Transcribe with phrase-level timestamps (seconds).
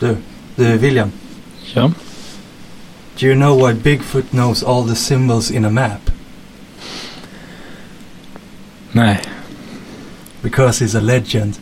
[0.00, 0.16] Du,
[0.56, 1.12] du William.
[1.74, 1.92] Ja.
[3.18, 6.10] Do you know why Bigfoot knows all the symbols in a map?
[8.92, 9.20] Nej.
[10.42, 11.58] Because he's a legend.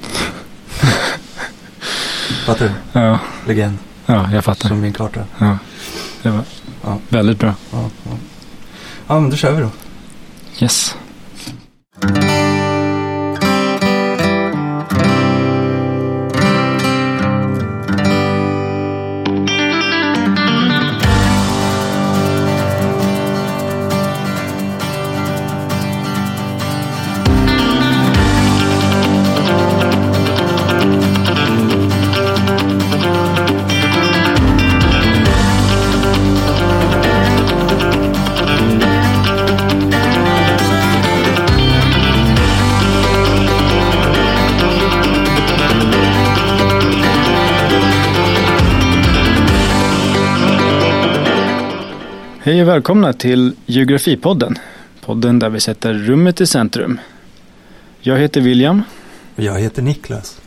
[2.46, 3.00] Fattar du?
[3.00, 3.78] Ja, Legend.
[4.06, 4.68] ja jag fattar.
[4.68, 5.24] Som min karta.
[5.38, 5.58] Ja.
[6.22, 6.44] Det var
[6.82, 6.98] Ja.
[7.08, 7.54] väldigt bra.
[7.72, 8.10] Ja, ja.
[9.06, 9.70] ja, men då kör vi då.
[10.60, 10.94] Yes.
[52.50, 54.58] Hej och välkomna till Geografipodden.
[55.00, 57.00] Podden där vi sätter rummet i centrum.
[58.00, 58.82] Jag heter William
[59.36, 60.40] Jag heter Niklas.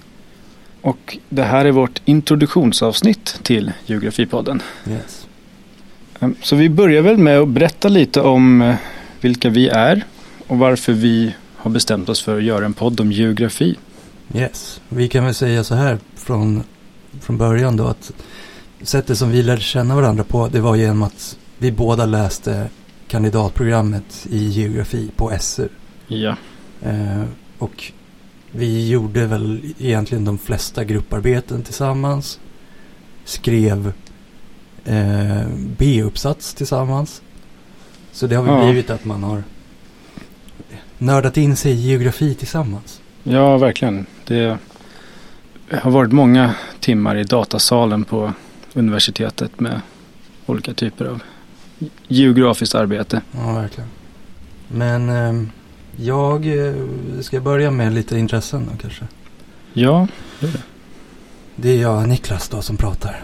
[0.81, 4.61] och det här är vårt introduktionsavsnitt till Geografipodden.
[4.89, 5.27] Yes.
[6.19, 8.75] Ehm, Så vi börjar väl med att berätta lite om eh,
[9.21, 10.03] vilka vi är
[10.47, 13.75] och varför vi har bestämt oss för att göra en podd om geografi.
[14.35, 14.81] Yes.
[14.89, 16.63] Vi kan väl säga så här från,
[17.21, 18.11] från början då att
[18.81, 22.67] sättet som vi lärde känna varandra på det var genom att vi båda läste
[23.07, 25.67] kandidatprogrammet i geografi på SU.
[26.07, 26.35] Ja,
[26.81, 27.23] Eh,
[27.59, 27.91] och
[28.51, 32.39] vi gjorde väl egentligen de flesta grupparbeten tillsammans.
[33.25, 33.93] Skrev
[34.85, 35.47] eh,
[35.77, 37.21] B-uppsats tillsammans.
[38.11, 38.63] Så det har väl Ja.
[38.65, 39.43] blivit att man har
[40.97, 43.01] nördat in sig i geografi tillsammans.
[43.23, 44.05] ja verkligen.
[44.27, 44.57] Det
[45.71, 48.33] har varit många timmar i datasalen på
[48.73, 49.81] universitetet med
[50.45, 51.21] olika typer av
[52.07, 53.21] geografiskt arbete.
[53.31, 53.89] Ja, verkligen.
[54.67, 55.47] Men eh,
[55.95, 56.47] jag
[57.21, 59.07] ska börja med lite intressen då kanske.
[59.73, 60.07] Ja,
[61.55, 63.23] Det är jag, Niklas då, som pratar.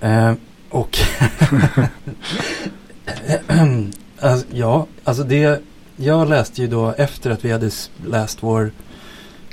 [0.00, 0.32] Eh,
[0.68, 0.98] och...
[4.20, 5.62] alltså, ja, alltså det...
[5.96, 7.70] Jag läste ju då efter att vi hade
[8.06, 8.70] läst vår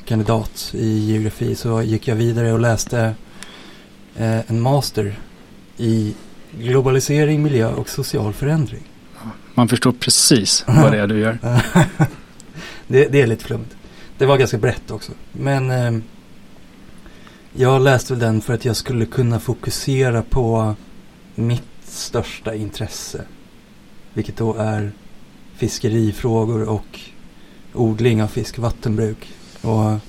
[0.05, 3.13] kandidat i geografi så gick jag vidare och läste
[4.15, 5.15] eh, en master
[5.77, 6.13] i
[6.59, 8.83] globalisering, miljö och social förändring.
[9.53, 11.37] man förstår precis vad det är du gör.
[12.87, 13.75] det, det är lite flummigt.
[14.17, 15.11] Det var ganska brett också.
[15.31, 16.01] Men eh,
[17.53, 20.75] jag läste väl den för att jag skulle kunna fokusera på
[21.35, 23.21] mitt största intresse.
[24.13, 24.91] Vilket då är
[25.55, 26.99] fiskerifrågor och
[27.73, 29.33] odling av fisk, vattenbruk.
[29.61, 29.99] Och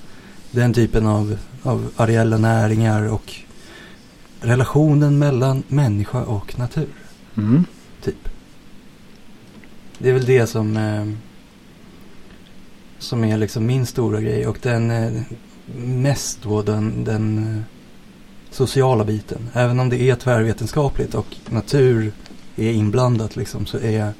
[0.51, 3.35] den typen av, av areella näringar och
[4.41, 6.87] relationen mellan människa och natur.
[7.37, 7.65] Mm.
[8.03, 8.29] Typ.
[9.97, 11.05] Det är väl det som, eh,
[12.99, 14.47] som är liksom min stora grej.
[14.47, 15.21] Och den eh,
[15.75, 17.61] mest då den, den eh,
[18.51, 19.49] sociala biten.
[19.53, 22.11] Även om det är tvärvetenskapligt och natur
[22.55, 24.13] är inblandat liksom så är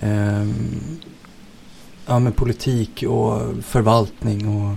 [0.00, 0.52] ehm,
[2.06, 4.74] ja, men politik och förvaltning och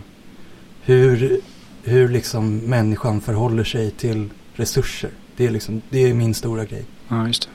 [0.81, 1.39] hur,
[1.83, 4.29] hur liksom människan förhåller sig till
[4.59, 5.09] resurser.
[5.35, 6.85] Det är, liksom, det är min stora grej.
[7.07, 7.49] Ja, just det.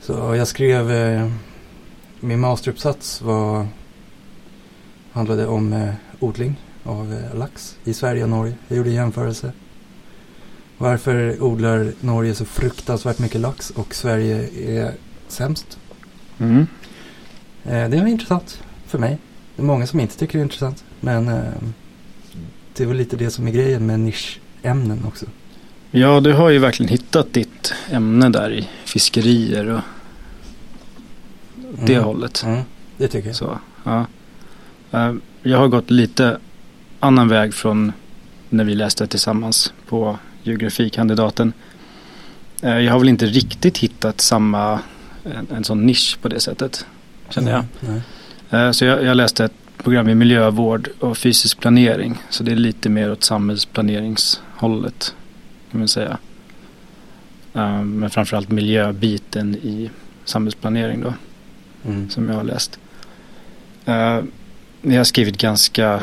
[0.00, 1.30] Så jag skrev, eh,
[2.20, 3.66] min masteruppsats var,
[5.12, 8.54] handlade om eh, odling av eh, lax i Sverige och Norge.
[8.68, 9.52] Jag gjorde en jämförelse.
[10.78, 14.48] Varför odlar Norge så fruktansvärt mycket lax och Sverige
[14.80, 14.94] är
[15.28, 15.78] sämst?
[16.38, 16.66] Mm.
[17.64, 19.18] Eh, det var intressant för mig.
[19.56, 20.84] Det är många som inte tycker det är intressant.
[21.00, 21.52] Men eh,
[22.76, 25.26] det väl lite det som är grejen med nischämnen också.
[25.94, 29.80] Ja, du har ju verkligen hittat ditt ämne där i fiskerier och
[31.84, 32.04] det Mm.
[32.04, 32.42] hållet.
[32.46, 32.62] Mm,
[32.96, 33.36] det tycker jag.
[33.36, 34.06] Så, ja.
[34.90, 36.38] Eh, Jag har gått lite
[37.00, 37.92] annan väg från
[38.48, 41.52] när vi läste tillsammans på geografikandidaten.
[42.62, 44.80] Eh, Jag har väl inte riktigt hittat samma,
[45.24, 46.86] en, en sån nisch på det sättet,
[47.30, 47.64] känner jag.
[47.88, 48.00] Mm,
[48.50, 48.62] nej.
[48.66, 52.18] Eh, Så jag, jag läste ett program i miljövård och fysisk planering.
[52.30, 55.14] Så det är lite mer åt samhällsplaneringshållet
[55.72, 56.18] kan man säga.
[57.54, 59.90] Eh, Men framförallt miljöbiten i
[60.24, 61.14] samhällsplanering då
[61.84, 62.10] Mm.
[62.10, 62.78] som jag har läst.
[64.82, 66.02] Jag har skrivit ganska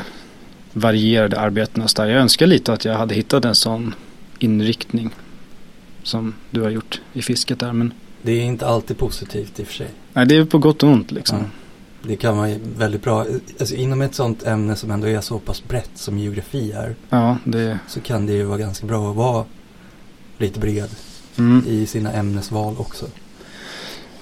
[0.74, 2.10] varierade arbeten och så där.
[2.10, 3.94] Jag önskar lite att jag hade hittat en sån
[4.40, 5.10] inriktning
[6.04, 7.74] som du har gjort i fisket där.
[7.74, 9.88] Men Det är inte alltid positivt i och för sig.
[10.14, 11.38] nej, det är på gott och ont liksom.
[11.38, 11.46] Ja.
[12.08, 13.26] Det kan vara väldigt bra.
[13.60, 16.96] Alltså inom ett sånt ämne som ändå är så pass brett som geografi är.
[17.10, 17.80] Ja, det...
[17.88, 19.46] Så kan det ju vara ganska bra att vara
[20.40, 20.90] lite bred
[21.38, 21.64] Mm.
[21.68, 23.06] i sina ämnesval också.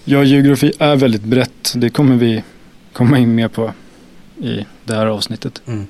[0.05, 1.73] Ja, geografi är väldigt brett.
[1.75, 2.43] Det kommer vi
[2.93, 3.73] komma in mer på
[4.37, 5.61] i det här avsnittet.
[5.65, 5.87] Mm.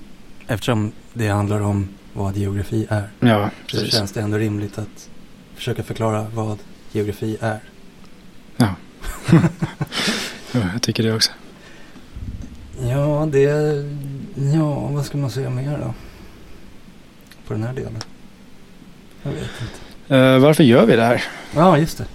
[0.48, 3.10] Eftersom det handlar om vad geografi är.
[3.20, 3.94] Ja, Så precis.
[3.94, 5.10] känns det ändå rimligt att
[5.56, 6.58] försöka förklara vad
[6.92, 7.60] geografi är.
[8.58, 8.76] Ja,
[10.74, 11.32] jag tycker det också.
[12.82, 13.42] Ja, det...
[14.54, 15.94] Ja, vad ska man säga mer då?
[17.48, 17.98] På den här delen?
[19.24, 19.87] Jag vet inte.
[20.10, 21.24] Eh, varför gör vi det här?
[21.56, 22.06] Ja, just det.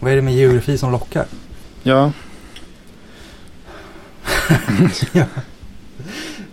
[0.00, 1.26] Vad är det med geografi som lockar?
[1.82, 2.12] Ja,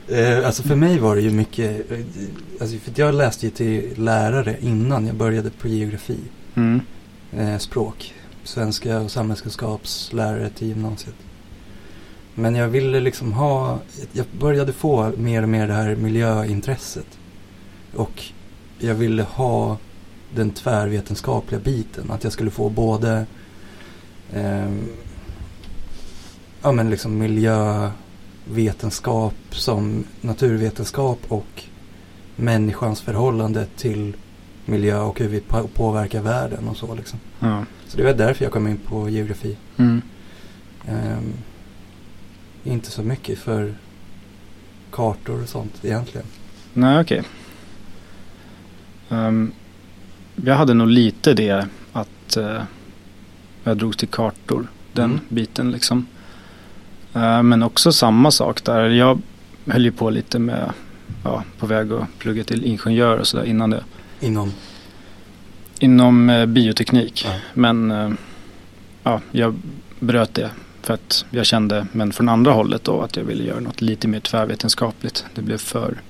[0.08, 1.92] Eh, alltså för mig var det ju mycket...
[1.92, 2.00] eh,
[2.62, 6.18] Alltså för jag läste ju till lärare innan jag började på geografi.
[6.56, 6.82] mm.
[7.60, 8.14] Språk.
[8.44, 11.16] Svenska och samhällskunskapslärare till gymnasiet.
[12.36, 13.80] Men jag ville liksom ha...
[14.12, 17.08] Jag började få mer och mer det här miljöintresset.
[17.96, 18.24] Och
[18.80, 19.78] jag ville ha
[20.36, 22.12] den tvärvetenskapliga biten.
[22.12, 23.26] Att jag skulle få både...
[24.34, 24.88] ehm,
[26.62, 31.64] ja men liksom miljövetenskap som naturvetenskap och
[32.36, 34.16] människans förhållande till
[34.66, 37.20] miljö och hur vi på- påverkar världen och så liksom.
[37.40, 37.66] ja.
[37.88, 39.58] Så det var därför jag kom in på geografi.
[39.78, 40.02] Mm.
[40.88, 41.34] Ehm,
[42.64, 43.74] inte så mycket för
[44.92, 46.28] kartor och sånt egentligen.
[46.74, 47.24] Nej, okej.
[49.10, 49.52] Ehm,
[50.36, 52.62] jag hade nog lite det att uh,
[53.64, 54.68] jag drogs till kartor.
[54.94, 55.20] Den Mm.
[55.30, 56.08] biten liksom.
[57.14, 58.90] Eh, men också samma sak där.
[58.90, 59.22] Jag
[59.66, 60.72] höll ju på lite med,
[61.24, 63.84] ja, på väg att plugga till ingenjör och sådär innan det.
[64.20, 64.54] Inom,
[65.80, 67.26] Inom eh, bioteknik.
[67.26, 67.36] Ja.
[67.54, 68.12] Men eh,
[69.04, 69.56] ja, jag
[70.00, 70.50] bröt det
[70.82, 74.08] för att jag kände, men från andra hållet då, att jag ville göra något lite
[74.08, 75.26] mer tvärvetenskapligt.
[75.36, 76.02] Det blev för,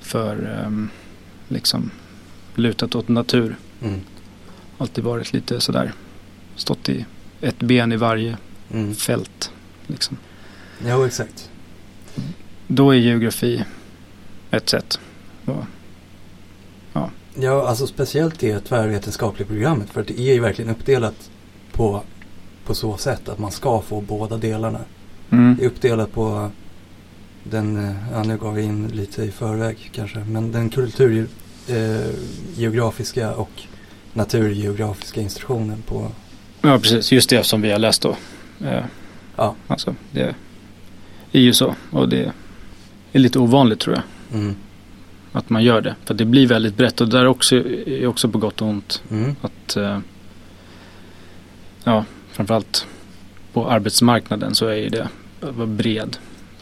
[0.00, 0.88] för ehm,
[1.48, 1.90] liksom
[2.58, 3.56] lutat åt natur.
[3.82, 4.00] mm,
[4.78, 5.92] Alltid varit lite sådär,
[6.56, 7.06] stått i
[7.40, 8.36] ett ben i varje
[8.72, 8.94] mm.
[8.94, 9.50] fält.
[9.86, 10.16] Liksom.
[10.86, 11.50] Jo, exakt.
[12.66, 13.64] Då är geografi
[14.50, 15.00] ett sätt.
[15.44, 15.64] Och,
[17.40, 19.90] Ja, alltså speciellt det tvärvetenskapliga programmet.
[19.90, 21.30] För att det är ju verkligen uppdelat
[21.72, 22.02] på,
[22.64, 24.80] på så sätt att man ska få båda delarna.
[25.30, 26.50] mm, Det är uppdelat på
[27.44, 30.70] den, eh, ja nu går vi in lite i förväg kanske, men den
[31.66, 33.50] kulturgeografiska och
[34.12, 36.10] naturgeografiska instruktionen på,
[36.62, 37.12] ja, precis.
[37.12, 38.16] Just det som vi har läst då.
[38.64, 38.84] Eh,
[39.38, 39.54] Ja.
[39.66, 40.34] Alltså, det
[41.32, 41.74] är ju så.
[41.90, 42.32] Och det
[43.12, 44.04] är lite ovanligt tror jag.
[44.40, 44.56] mm,
[45.32, 45.94] Att man gör det.
[46.04, 47.00] För det blir väldigt brett.
[47.00, 49.02] Och där också, är också på gott och ont.
[49.10, 49.98] mm, Att eh,
[51.84, 52.86] ja, framförallt
[53.52, 55.08] på arbetsmarknaden så är ju det
[55.40, 56.16] att vara bred.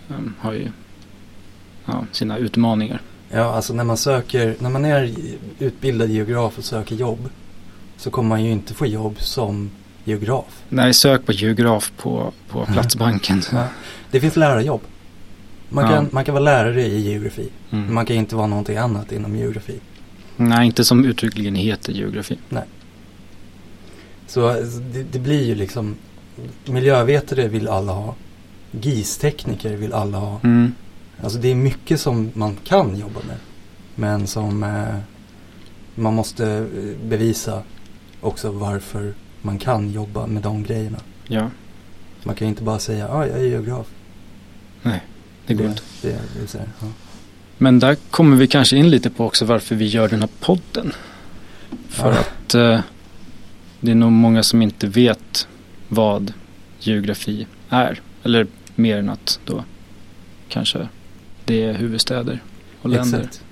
[0.09, 0.69] Um, har ju
[1.87, 3.01] ja, sina utmaningar.
[3.35, 5.11] Ja, alltså när man söker, när man är
[5.59, 7.29] utbildad geograf och söker jobb
[7.97, 9.71] så kommer man ju inte få jobb som
[10.05, 10.63] geograf.
[10.69, 13.43] Nej, sök på geograf på, på Platsbanken.
[13.53, 13.67] Ja.
[14.11, 14.81] Det finns lärarjobb.
[15.69, 15.91] Man Ja.
[15.91, 17.49] kan, man kan vara lärare i geografi.
[17.71, 17.85] Mm.
[17.85, 19.79] Men man kan inte vara någonting annat inom geografi.
[20.37, 22.39] Nej, inte som uttryckligen heter geografi.
[24.27, 25.95] Så alltså, det, det blir ju liksom
[26.65, 28.15] Miljövetare vill alla ha.
[28.71, 30.41] GIS-tekniker vill alla ha.
[30.45, 30.73] Mm.
[31.23, 33.37] Alltså det är mycket som man kan jobba med.
[33.95, 34.99] Men som eh,
[35.95, 37.63] man måste eh, bevisa
[38.21, 40.99] också varför man kan jobba med de grejerna.
[41.29, 41.51] Ja,
[42.25, 43.87] Man kan inte bara säga ja, jag är geograf.
[45.47, 45.83] det går inte.
[46.03, 46.87] Det, det, det, ja.
[47.59, 50.93] Men där kommer vi kanske in lite på också varför vi gör den här podden.
[51.89, 52.19] För Ja.
[52.19, 52.81] att eh,
[53.81, 55.49] det är nog många som inte vet
[55.89, 56.33] vad
[56.81, 58.01] geografi är.
[58.23, 59.65] Eller mer än att då
[60.49, 60.89] kanske
[61.45, 62.43] det är huvudstäder
[62.83, 63.19] och länder.
[63.19, 63.45] Exakt.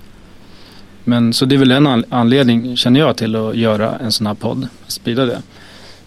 [1.03, 4.27] Men så det är väl en an- anledning känner jag till att göra en sån
[4.27, 4.67] här podd.
[4.87, 5.41] Sprida det.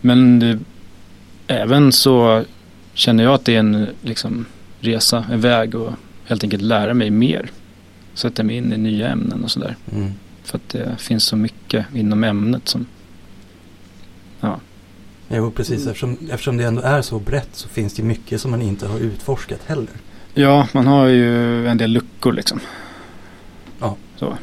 [0.00, 0.58] Men det,
[1.46, 2.44] även så
[2.94, 4.46] känner jag att det är en liksom,
[4.80, 5.92] resa, en väg och
[6.24, 7.50] helt enkelt lära mig mer.
[8.14, 9.76] Sätta mig in i nya ämnen och sådär.
[9.92, 10.12] Mm.
[10.44, 12.86] För att det finns så mycket inom ämnet som
[15.28, 15.86] Jo, precis.
[15.86, 18.98] Eftersom, eftersom det ändå är så brett så finns det mycket som man inte har
[18.98, 19.88] utforskat heller.
[20.38, 22.60] Ja, man har ju en del luckor liksom.
[23.80, 23.96] Ja.
[24.16, 24.38] Så.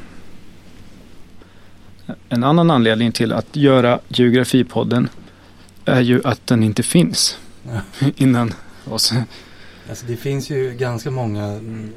[2.29, 5.09] En annan anledning till att göra geografipodden
[5.85, 8.07] är ju att den inte finns Ja.
[8.15, 8.53] innan
[8.85, 9.13] oss.
[9.89, 11.93] Alltså det finns ju ganska många, mm,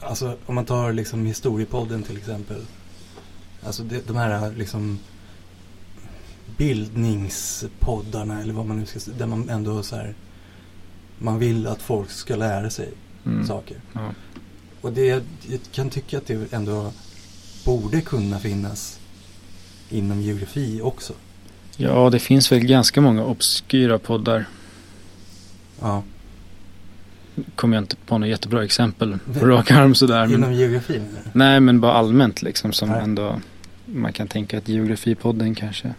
[0.00, 2.62] alltså om man tar liksom historiepodden till exempel.
[3.66, 4.98] Alltså det, de här liksom
[6.56, 10.14] bildningspoddarna eller vad man nu ska säga, där man ändå så här
[11.18, 12.88] man vill att folk ska lära sig
[13.28, 13.46] Mm.
[13.46, 13.76] saker.
[13.92, 14.10] Ja.
[14.80, 15.22] Och det, jag
[15.72, 16.92] kan tycka att det ändå
[17.64, 19.00] borde kunna finnas
[19.90, 21.12] inom geografi också.
[21.76, 24.44] ja, det finns väl ganska många obskyra poddar.
[25.80, 26.02] Ja,
[27.54, 30.26] Kommer jag inte på något jättebra exempel på rak arm sådär.
[30.26, 33.02] Men, inom geografi nej, men bara allmänt liksom som Nej.
[33.02, 33.40] ändå
[33.86, 35.94] man kan tänka att geografipodden kanske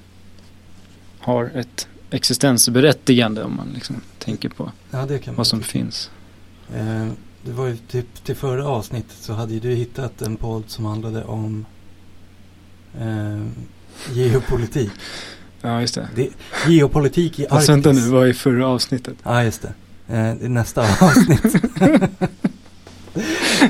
[1.19, 5.71] har ett existensberättigande om man liksom tänker på Ja, vad som tycka.
[5.71, 6.11] finns.
[6.75, 7.07] Eh,
[7.41, 10.85] det var ju typ till förra avsnittet så hade ju du hittat en podd som
[10.85, 11.65] handlade om
[12.99, 13.41] eh,
[14.13, 14.91] geopolitik.
[15.61, 16.09] Ja, just det.
[16.15, 16.29] Det,
[16.67, 17.69] geopolitik i Arktis.
[17.69, 19.15] vänta nu, vad är förra avsnittet?
[19.23, 19.67] Ja, just det.
[20.07, 21.55] Eh, det är nästa avsnitt.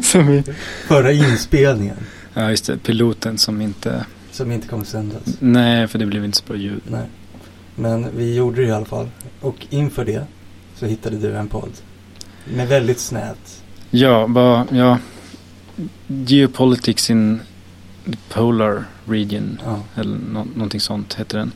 [0.06, 0.44] som vi...
[0.88, 1.96] Förra inspelningen.
[2.34, 2.77] Ja, just det.
[2.77, 4.06] Piloten som inte...
[4.32, 5.22] Som inte kommer sändas.
[5.39, 6.82] Nej, för det blev inte så bra ljud.
[6.91, 7.06] Nej.
[7.75, 9.10] Men vi gjorde det i alla fall.
[9.41, 10.25] Och inför det
[10.75, 11.72] så hittade du en podd.
[12.46, 13.63] Med väldigt snävt.
[13.91, 14.98] Ja, bara, ja.
[16.08, 17.39] Geopolitics in
[18.05, 19.62] the Polar Region.
[19.65, 19.79] Ja.
[19.96, 21.51] Eller nå någonting sånt heter den.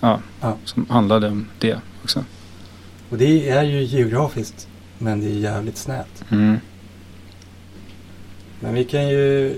[0.00, 0.56] Ja, Ja.
[0.64, 2.24] som handlade om det också.
[3.10, 4.68] Och det är ju geografiskt.
[4.98, 6.24] Men det är jävligt snävt.
[6.30, 6.56] Mm.
[8.60, 9.54] Men vi kan ju,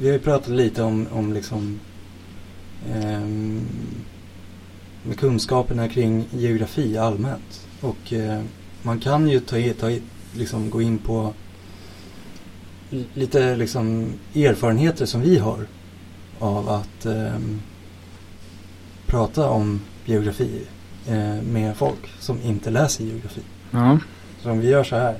[0.00, 1.80] vi har ju pratat lite om, om liksom
[5.02, 7.66] med kunskaperna kring geografi allmänt.
[7.80, 8.42] Och eh,
[8.82, 9.90] man kan ju ta, ta
[10.34, 11.32] liksom gå in på
[12.90, 15.66] li- lite liksom erfarenheter som vi har
[16.38, 17.60] av att ehm,
[19.06, 20.60] prata om geografi
[21.08, 23.40] eh, med folk som inte läser geografi.
[23.70, 23.98] Ja,
[24.42, 25.16] Så om vi gör så här.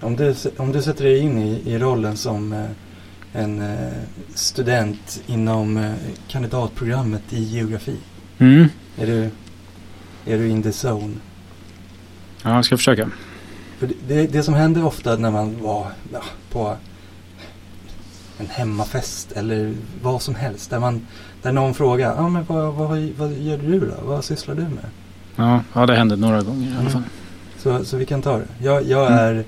[0.00, 2.64] Om du, om du sätter dig in i, i rollen som eh,
[3.32, 3.92] en eh,
[4.34, 5.92] student inom eh,
[6.28, 7.96] kandidatprogrammet i geografi.
[8.38, 8.68] mm.
[8.98, 9.30] Är du,
[10.32, 11.14] är du in the zone?
[12.46, 13.10] Ja jag ska försöka.
[13.78, 16.76] För det, det, det som hände ofta när man var ja, på
[18.38, 20.70] en hemmafest eller vad som helst.
[20.70, 21.06] Där, man,
[21.42, 22.88] där någon frågar, ah, men vad, vad,
[23.18, 23.94] vad gör du då?
[24.06, 24.84] Vad sysslar du med?
[25.36, 26.92] Ja, ja det hände några gånger i alla Mm.
[26.92, 27.02] fall.
[27.58, 28.46] Så, så vi kan ta det.
[28.62, 29.18] Jag, jag Mm.
[29.18, 29.44] är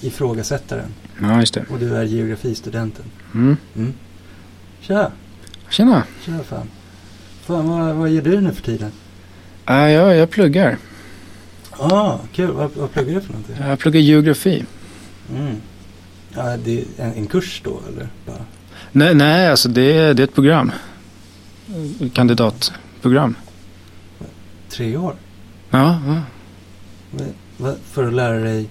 [0.00, 1.64] ifrågasättaren Ja, just det.
[1.70, 3.04] och du är geografistudenten.
[3.34, 3.56] Mm.
[3.76, 3.92] Mm.
[4.80, 5.10] Tja,
[5.70, 6.02] Tjena.
[6.24, 6.68] tja fan.
[7.42, 8.90] Fan, vad, vad gör du nu för tiden?
[9.66, 10.76] Äh, ja, jag pluggar.
[11.78, 12.50] Ah, kul.
[12.50, 13.56] Vad, vad pluggar du för någonting?
[13.60, 14.64] Jag pluggar geografi.
[15.30, 15.56] Mm.
[16.36, 18.08] Ja, det är en, en kurs då, eller?
[18.26, 18.44] Bara.
[18.92, 20.72] Nej, nej alltså det är, det är ett program.
[22.14, 23.34] Kandidatprogram.
[24.70, 25.14] Tre år?
[25.70, 26.22] Ja, ja.
[27.10, 28.68] Men, vad- För att lära dig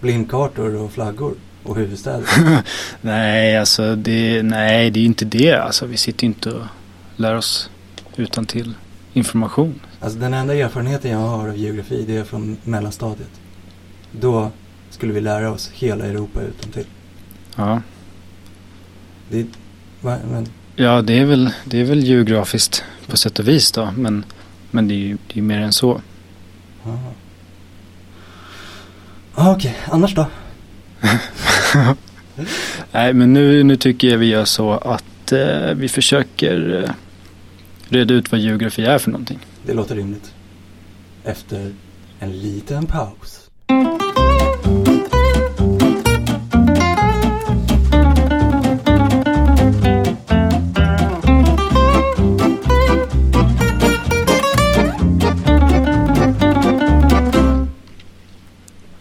[0.00, 2.24] blindkartor och flaggor och huvudstäder?
[3.00, 5.52] nej, alltså det, nej, det är ju inte det.
[5.54, 6.62] Alltså, vi sitter ju inte och
[7.16, 7.70] lär oss
[8.16, 8.74] utan till
[9.18, 9.80] information.
[10.00, 13.30] Alltså den enda erfarenheten jag har av geografi det är från mellanstadiet.
[14.12, 14.50] Då
[14.90, 16.86] skulle vi lära oss hela Europa utan till.
[17.56, 17.82] Ja,
[19.30, 19.46] Det,
[20.00, 20.46] va, men,
[20.76, 23.90] ja det, är väl, det är väl geografiskt på sätt och vis då.
[23.96, 24.24] Men,
[24.70, 26.00] men det är ju det är mer än så.
[26.86, 27.12] aha.
[29.34, 30.26] Ah, Okej, annars då?
[32.92, 36.90] Nej, men nu, nu tycker jag vi gör så att eh, vi försöker eh,
[37.88, 39.38] reda ut vad geografi är för någonting.
[39.66, 40.34] Det låter rimligt.
[41.24, 41.72] Efter
[42.18, 43.50] en liten paus.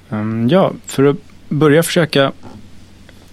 [0.10, 1.16] Mm, ja, för att
[1.50, 2.32] börja försöka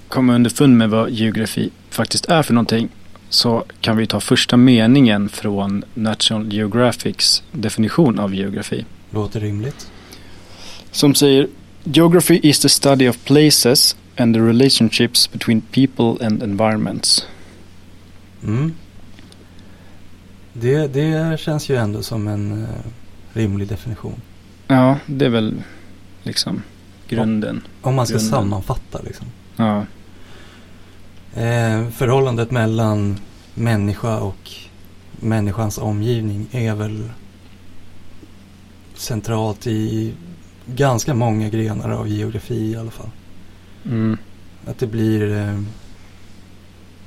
[0.09, 2.89] komma underfund med vad geografi faktiskt är för någonting
[3.35, 8.85] så kan vi ta första meningen från National Geographics definition av geografi.
[9.11, 9.91] Låter rimligt.
[10.91, 11.49] Som säger
[11.85, 17.27] Geography is the study of places and the relationships between people and environments.
[18.45, 18.75] Mm.
[20.53, 22.69] Det, det känns ju ändå som en eh,
[23.33, 24.21] rimlig definition.
[24.69, 25.55] Ja, det är väl
[26.23, 26.63] liksom
[27.09, 27.63] grunden.
[27.83, 28.31] Om man ska Grunden.
[28.31, 29.27] sammanfatta liksom.
[29.57, 29.87] Ja,
[31.37, 33.19] Eh, förhållandet mellan
[33.55, 34.51] människa och
[35.21, 37.09] människans omgivning är väl
[38.95, 40.15] centralt i
[40.67, 43.11] ganska många grenar av geografi i alla fall.
[43.85, 44.19] mm,
[44.67, 45.61] Att det blir, eh,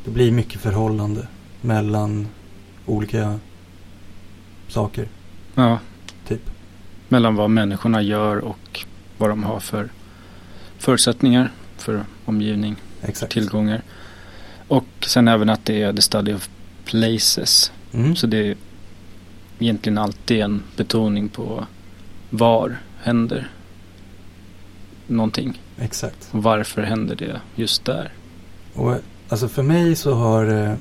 [0.05, 1.27] det blir mycket förhållande
[1.61, 2.27] mellan
[2.85, 3.39] olika
[4.67, 5.07] saker,
[5.55, 5.79] ja.
[6.27, 6.41] typ.
[7.09, 8.85] mellan vad människorna gör och
[9.17, 9.89] vad de har för
[10.77, 13.33] förutsättningar för omgivning, Exakt.
[13.33, 13.81] tillgångar.
[14.67, 16.49] Och sen även att det är the study of
[16.85, 17.71] places.
[17.93, 18.15] Mm.
[18.15, 18.55] Så det är
[19.59, 21.65] egentligen alltid en betoning på
[22.29, 23.51] var händer
[25.07, 25.61] någonting.
[25.79, 26.29] Exakt.
[26.31, 28.11] Och varför händer det just där?
[28.73, 28.95] Och
[29.29, 30.73] alltså för mig så har eh,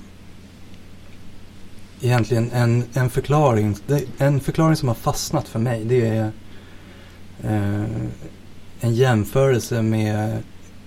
[2.01, 3.77] egentligen en, en förklaring,
[4.19, 6.31] en förklaring som har fastnat för mig det är
[7.43, 7.85] eh,
[8.81, 10.43] en jämförelse med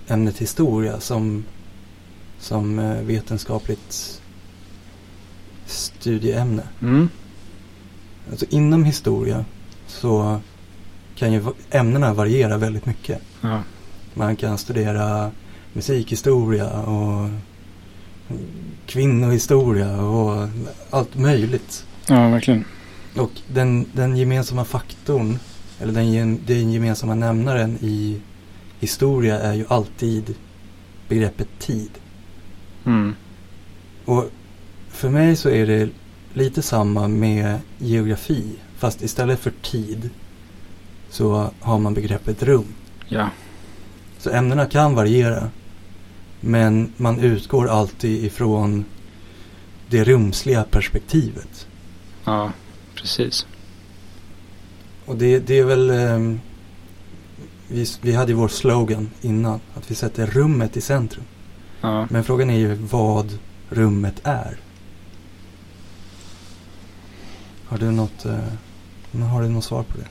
[0.08, 1.44] ämnet historia som,
[2.40, 4.20] som eh, vetenskapligt
[5.66, 6.62] studieämne.
[6.82, 7.08] Mm.
[8.30, 9.44] Alltså inom historia
[9.86, 10.40] så
[11.14, 13.20] kan ju ämnena variera väldigt mycket.
[13.40, 13.62] Ja.
[14.14, 15.30] Man kan studera
[15.72, 17.30] musikhistoria och
[18.86, 20.48] kvinnohistoria och
[20.90, 21.86] allt möjligt.
[22.08, 22.64] ja, verkligen.
[23.16, 25.38] Och den, den gemensamma faktorn,
[25.80, 28.20] eller den, den gemensamma nämnaren i
[28.80, 30.34] historia är ju alltid
[31.08, 31.90] begreppet tid.
[32.86, 33.14] Mm.
[34.04, 34.30] Och
[34.88, 35.88] för mig så är det
[36.32, 38.44] lite samma med geografi.
[38.78, 40.10] Fast istället för tid
[41.10, 42.66] så har man begreppet rum.
[43.08, 43.30] Ja.
[44.18, 45.48] Så ämnena kan variera.
[46.40, 48.84] Men man utgår alltid ifrån
[49.88, 51.66] det rumsliga perspektivet.
[52.24, 52.52] ja,
[52.94, 53.46] precis.
[55.06, 55.90] Och det, det är väl...
[55.90, 56.40] ehm,
[57.68, 59.60] vi, vi hade ju vår slogan innan.
[59.74, 61.24] Att vi sätter rummet i centrum.
[61.80, 62.06] Ja.
[62.10, 64.56] Men frågan är ju vad rummet är.
[67.64, 70.08] Har du något, eh, har du något svar på det?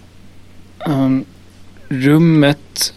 [0.91, 1.25] Um,
[1.87, 2.93] rummet.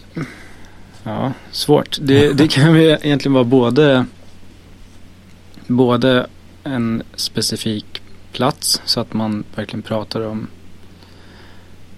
[1.03, 1.97] Ja, svårt.
[2.01, 4.05] Det, det kan ju egentligen vara både,
[5.67, 6.27] både
[6.63, 8.01] en specifik
[8.31, 10.47] plats så att man verkligen pratar om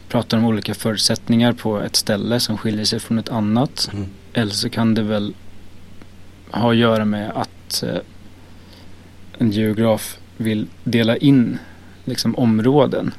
[0.07, 3.89] pratar om olika förutsättningar på ett ställe som skiljer sig från ett annat.
[3.93, 4.09] Mm.
[4.33, 5.33] Eller så kan det väl
[6.61, 7.97] ha att göra med att eh,
[9.37, 11.59] en geograf vill dela in
[12.05, 13.13] liksom områden.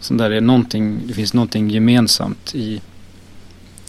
[0.00, 2.80] Så där är någonting, det finns någonting gemensamt i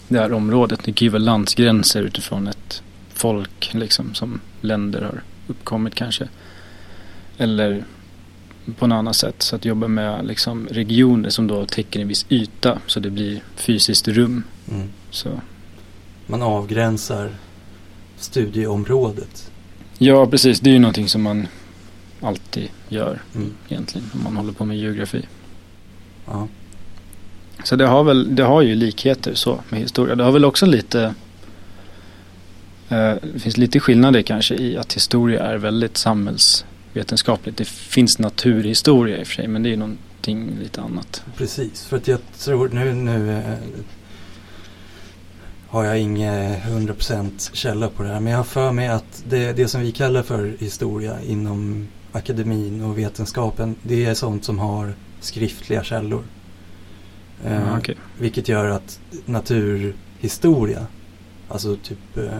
[0.08, 0.80] det här området.
[0.84, 2.82] Det vara landsgränser utifrån ett
[3.14, 6.28] folk liksom som länder har uppkommit kanske.
[7.38, 7.84] Eller
[8.78, 9.42] på något annat sätt.
[9.42, 13.42] Så att jobba med liksom regioner som då täcker en viss yta så det blir
[13.56, 14.42] fysiskt rum.
[14.70, 14.88] Mm.
[15.10, 15.40] Så.
[16.26, 17.30] Man avgränsar
[18.22, 19.50] studieområdet.
[19.98, 20.60] Ja, precis.
[20.60, 21.46] Det är ju någonting som man
[22.20, 23.52] alltid gör Mm.
[23.68, 25.26] egentligen om man håller på med geografi.
[26.26, 26.48] Ja.
[27.64, 30.14] Så det har väl, det har ju likheter så med historia.
[30.14, 31.14] Det har väl också lite
[32.88, 37.56] eh, Det finns lite skillnader kanske i att historia är väldigt samhällsvetenskapligt.
[37.58, 41.22] Det finns naturhistoria i och för sig men det är någonting lite annat.
[41.36, 43.54] Precis, för att jag tror nu, nu eh,
[45.70, 48.20] har jag ingen 100% källa på det här.
[48.20, 52.82] Men jag har för mig att det, det som vi kallar för historia inom akademin
[52.84, 56.22] och vetenskapen, det är sånt som har skriftliga källor.
[57.44, 57.96] Eh, Ja, okej.
[58.18, 60.86] Vilket gör att naturhistoria,
[61.48, 62.38] alltså typ eh,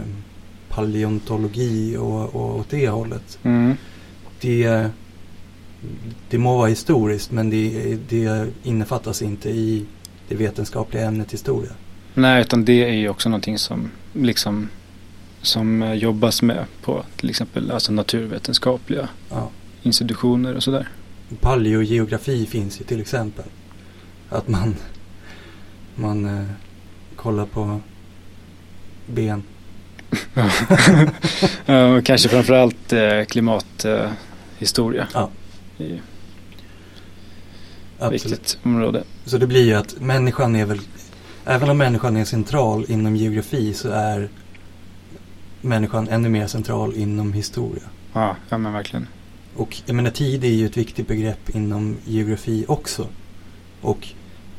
[0.69, 3.75] paleontologi och, och åt det hållet, Mm.
[4.41, 4.91] det,
[6.31, 9.85] det må vara historiskt men det, det innefattas inte i
[10.29, 11.71] det vetenskapliga ämnet historia.
[12.15, 14.69] Nej, utan det är ju också någonting som liksom
[15.43, 19.51] som eh, jobbas med på till exempel alltså naturvetenskapliga Ja.
[19.83, 20.89] institutioner och sådär.
[21.41, 23.45] Paleogeografi finns ju till exempel.
[24.29, 24.77] Att man,
[25.95, 26.45] man eh,
[27.17, 27.81] kollar på
[29.07, 29.43] ben.
[31.67, 35.03] Ja, kanske framförallt eh, klimathistoria.
[35.03, 35.09] Eh.
[35.15, 35.31] Ja.
[37.99, 38.25] Absolut.
[38.25, 39.05] viktigt område.
[39.25, 40.81] Så det blir ju att människan är väl,
[41.45, 44.29] även om människan är central inom geografi så är
[45.61, 47.83] människan ännu mer central inom historia.
[48.13, 49.07] Ja, ja men verkligen.
[49.57, 53.07] Och jag menar tid är ju ett viktigt begrepp inom geografi också.
[53.81, 54.09] Och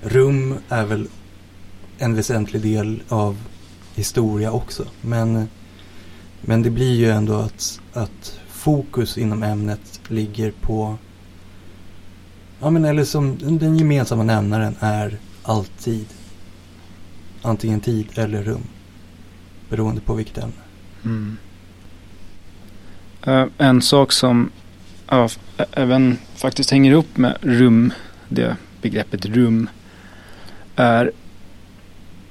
[0.02, 1.08] rum är väl
[1.98, 3.38] en väsentlig del av
[3.96, 4.86] historia också.
[5.02, 5.48] Men,
[6.42, 10.98] men det blir ju ändå att, att fokus inom ämnet ligger på
[12.60, 16.06] Ja men eller som den gemensamma nämnaren är alltid
[17.42, 18.64] antingen tid eller rum.
[19.70, 20.54] Beroende på vilket ämne.
[21.06, 21.38] Mm.
[23.26, 24.50] Eh, en sak som
[25.08, 25.30] ä-
[25.72, 27.94] även faktiskt hänger upp med rum,
[28.30, 29.70] det begreppet rum,
[30.76, 31.12] är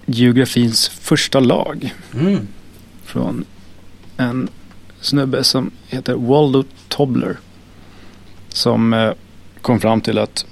[0.07, 2.49] geografins första lag Mm.
[3.05, 3.45] från
[4.17, 4.49] en
[5.01, 7.37] snubbe som heter Waldo Tobler.
[8.49, 9.13] Som eh,
[9.61, 10.47] kom fram till att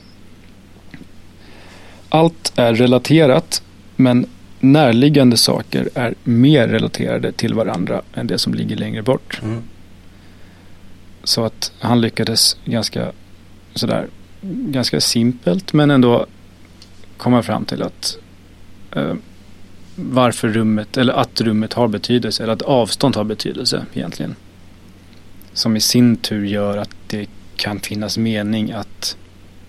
[2.09, 3.63] allt är relaterat
[3.97, 4.27] men
[4.61, 9.41] närliggande saker är mer relaterade till varandra än det som ligger längre bort.
[9.43, 9.63] Mm.
[11.25, 13.13] Så att han lyckades ganska
[13.75, 14.07] sådär
[14.41, 16.27] ganska simpelt men ändå
[17.17, 18.19] komma fram till att
[18.93, 19.15] eh,
[19.97, 24.35] varför rummet, eller att rummet har betydelse, eller att avstånd har betydelse egentligen.
[25.53, 29.17] Som i sin tur gör att det kan finnas mening att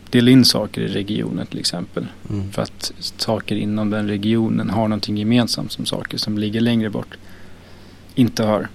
[0.10, 2.08] dela in saker i regionen till exempel.
[2.30, 2.52] Mm.
[2.52, 7.18] För att saker inom den regionen har någonting gemensamt som saker som ligger längre bort
[8.16, 8.68] inte har.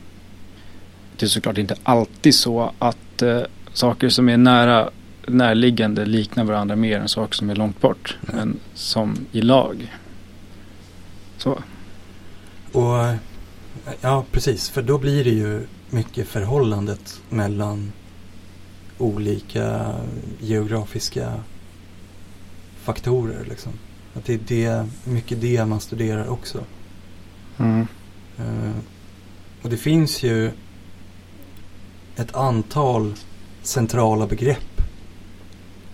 [1.17, 3.41] Det är såklart inte alltid så att eh,
[3.73, 4.91] saker som är nära
[5.27, 8.19] närliggande liknar varandra mer än saker som är långt bort.
[8.21, 8.37] Nej.
[8.37, 9.93] Men som i lag.
[11.39, 11.59] Så.
[12.73, 13.15] Och
[14.01, 14.71] ja, precis.
[14.71, 17.93] För då blir det ju mycket förhållandet mellan
[18.99, 19.95] olika
[20.41, 21.33] geografiska
[22.83, 23.45] faktorer.
[23.49, 23.73] Liksom.
[24.15, 26.65] Att det är det, mycket det man studerar också.
[27.59, 27.87] Mm.
[28.39, 28.77] Eh,
[29.63, 30.51] och det finns ju
[32.17, 33.15] ett antal
[33.63, 34.81] centrala begrepp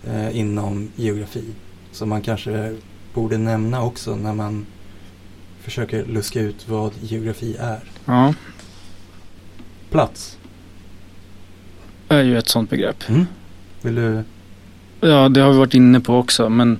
[0.07, 1.45] eh, inom geografi
[1.91, 2.75] som man kanske
[3.13, 4.65] borde nämna också när man
[5.59, 7.83] försöker luska ut vad geografi är.
[8.05, 8.33] Ja,
[9.89, 10.37] Plats.
[12.11, 13.03] Är ju ett sånt begrepp.
[13.81, 14.23] Vill du?
[15.01, 16.49] Ja, det har vi varit inne på också.
[16.49, 16.79] Men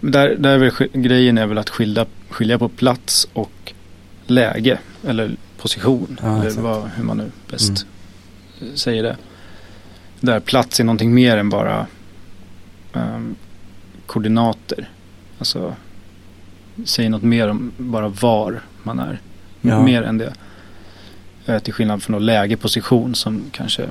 [0.00, 3.72] där, där är väl grejen är väl att skilja, skilja på plats och
[4.26, 4.78] läge.
[5.06, 6.20] Eller position.
[6.22, 7.86] Ja, eller vad, hur man nu bäst
[8.74, 9.16] säger det.
[10.20, 11.86] Där plats är någonting mer än bara
[12.92, 13.34] ehm,
[14.06, 14.88] koordinater.
[15.38, 15.74] Alltså
[16.84, 19.20] säger något mer om bara var man är.
[19.60, 19.82] Ja.
[19.82, 20.32] Mer än det.
[21.48, 23.88] Eh, till skillnad från läge, position som kanske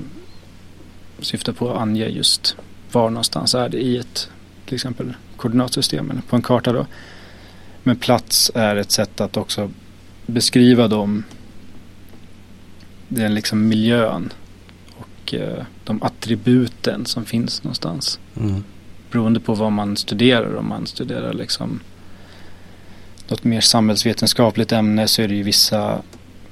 [1.19, 2.55] syftar på att ange just
[2.91, 4.29] var någonstans är det i ett
[4.65, 6.85] till exempel koordinatsystem eller på en karta då.
[7.83, 9.71] Men plats är ett sätt att också
[10.25, 11.23] beskriva dem
[13.07, 14.33] den liksom miljön
[14.97, 18.19] och eh, de attributen som finns någonstans.
[18.39, 18.63] Mm.
[19.11, 20.55] Beroende på vad man studerar.
[20.55, 21.79] Om man studerar liksom
[23.27, 26.01] något mer samhällsvetenskapligt ämne så är det ju vissa,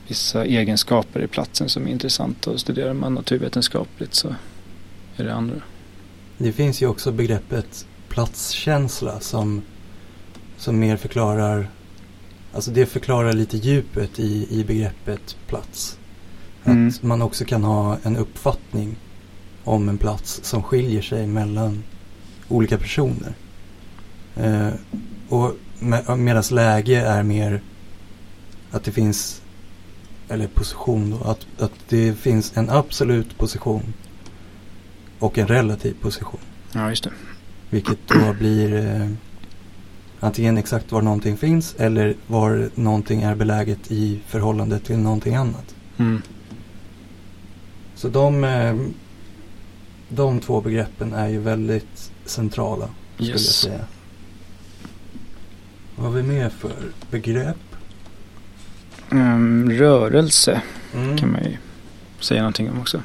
[0.08, 2.52] vissa egenskaper i platsen som är intressanta.
[2.52, 4.36] Och studerar man naturvetenskapligt så
[5.15, 5.62] är det andra.
[6.38, 9.62] Det finns ju också begreppet platskänsla som,
[10.58, 11.70] som mer förklarar,
[12.54, 15.98] alltså det förklarar lite djupet i, i begreppet plats.
[16.63, 16.88] Mm.
[16.88, 18.96] Att man också kan ha en uppfattning
[19.63, 21.84] om en plats som skiljer sig mellan
[22.48, 23.34] olika personer.
[24.36, 24.70] Eh,
[25.30, 27.62] och med, medans läge är mer
[28.72, 29.41] att det finns,
[30.30, 33.94] eller position då, att, att det finns en absolut position
[35.20, 36.40] och en relativ position.
[36.74, 37.12] Ja, just det.
[37.70, 39.10] Vilket då blir eh,
[40.20, 45.76] antingen exakt var någonting finns eller var någonting är beläget i förhållande till någonting annat.
[45.98, 46.22] Mm.
[47.96, 48.76] Så de, eh,
[50.10, 53.56] de två begreppen är ju väldigt centrala skulle jag Yes.
[53.56, 53.86] säga.
[55.96, 56.74] Vad har vi mer för
[57.12, 57.58] begrepp?
[59.12, 60.62] Mm, rörelse
[60.94, 61.18] Mm.
[61.18, 61.58] kan man ju
[62.20, 63.02] säga någonting om också.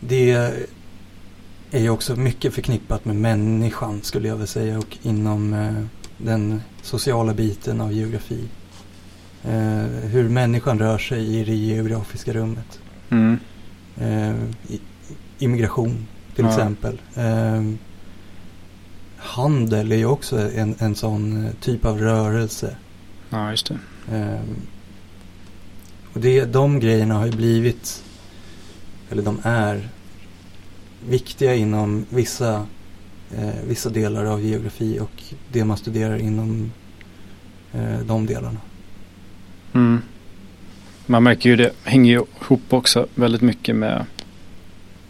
[0.00, 0.30] Det
[1.70, 5.74] är ju också mycket förknippat med människan skulle jag vilja säga och inom eh,
[6.18, 8.44] den sociala biten av geografi.
[9.44, 12.80] Eh, hur människan rör sig i det geografiska rummet.
[13.10, 13.38] Mm.
[13.96, 14.34] Eh,
[15.38, 16.50] immigration till Ja.
[16.50, 17.00] exempel.
[17.14, 17.62] Eh,
[19.16, 22.76] handel är ju också en, en sån eh, typ av rörelse.
[23.30, 23.78] Ja, just det.
[24.12, 24.40] Eh,
[26.12, 28.04] och det, de grejerna har ju blivit,
[29.10, 29.88] eller de är
[31.08, 32.66] viktiga inom vissa,
[33.36, 36.72] eh, vissa delar av geografi och det man studerar inom
[37.72, 38.60] eh, de delarna.
[39.72, 40.00] Mm.
[41.06, 44.04] Man märker ju det hänger ju ihop också väldigt mycket med,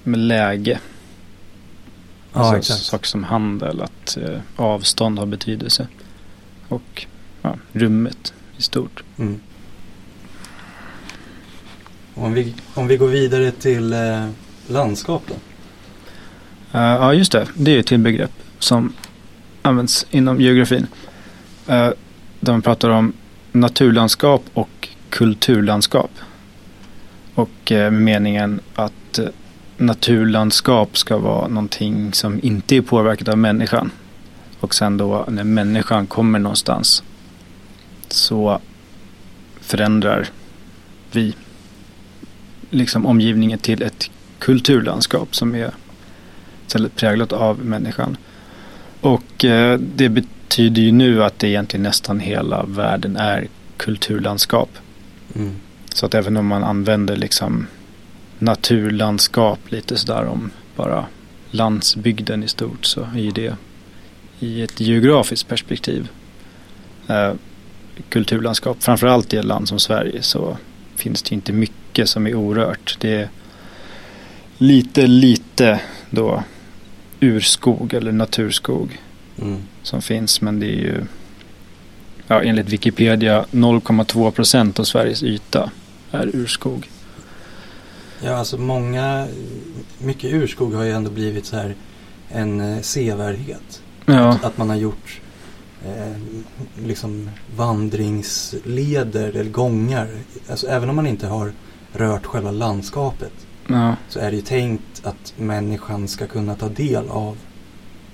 [0.03, 0.81] med läge.
[2.33, 5.89] alltså saker som handel, att eh, avstånd har betydelse.
[6.69, 7.07] Och
[7.43, 9.03] ja, rummet i stort.
[9.19, 9.41] Mm.
[12.15, 14.29] Om, vi, om vi går vidare till eh,
[14.67, 15.35] landskap då?
[16.79, 17.49] Eh, ja, just det.
[17.55, 18.93] Det är ett till begrepp som
[19.63, 20.87] används inom geografin.
[21.69, 21.91] Uh,
[22.41, 23.13] där man pratar om
[23.53, 26.11] naturlandskap och kulturlandskap.
[27.35, 29.27] Och eh, meningen att eh,
[29.77, 33.91] naturlandskap ska vara någonting som inte är påverkat av människan.
[34.61, 37.03] Och sen då när människan kommer någonstans
[38.15, 38.61] så
[39.61, 40.29] förändrar
[41.13, 41.35] vi
[42.71, 45.71] liksom omgivningen till ett kulturlandskap som är
[46.97, 48.17] präglat av människan.
[49.01, 54.71] Och eh, det betyder ju nu att det egentligen nästan hela världen är kulturlandskap.
[55.35, 55.55] Mm.
[55.95, 57.67] Så att även om man använder liksom
[58.39, 61.07] naturlandskap lite sådär om bara
[61.51, 63.57] landsbygden i stort så är det
[64.41, 66.09] i ett geografiskt perspektiv
[67.09, 67.33] eh,
[68.09, 68.83] kulturlandskap.
[68.83, 70.57] Framförallt i ett land som Sverige så
[70.97, 72.97] finns det inte mycket som är orört.
[73.01, 73.29] Det är
[74.59, 75.81] lite, lite
[76.11, 76.43] då
[77.21, 79.01] urskog eller naturskog
[79.43, 79.63] Mm.
[79.83, 80.41] som finns.
[80.41, 81.05] Men det är ju
[82.27, 85.71] ja, enligt Wikipedia 0,2 procent av Sveriges yta
[86.11, 86.91] är urskog.
[88.23, 89.29] Ja, alltså många,
[89.99, 91.75] mycket urskog har ju ändå blivit så här
[92.29, 93.83] en eh, sevärdhet.
[94.07, 95.21] Ja, Att man har gjort
[95.87, 96.17] eh,
[96.87, 100.09] liksom vandringsleder eller gångar.
[100.51, 101.53] Alltså även om man inte har
[101.93, 103.33] rört själva landskapet
[103.67, 107.37] ja, så är det ju tänkt att människan ska kunna ta del av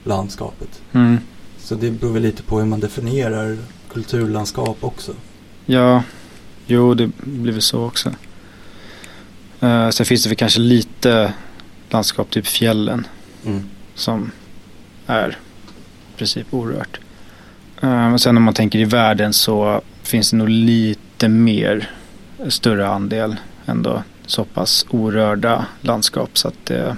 [0.04, 0.83] landskapet.
[0.92, 1.18] mm,
[1.59, 3.59] Så det beror väl lite på hur man definierar
[3.92, 5.12] kulturlandskap också.
[5.66, 6.02] ja,
[6.66, 8.12] jo det blir väl så också.
[9.62, 11.33] Uh, sen finns det väl kanske lite
[11.90, 13.06] landskap, typ fjällen,
[13.46, 13.62] Mm.
[13.94, 14.30] som
[15.06, 15.38] är
[16.14, 17.00] i princip orört.
[17.80, 21.90] Eh, Men sen om man tänker i världen så finns det nog lite mer
[22.48, 26.96] större andel ändå så pass orörda landskap så att det,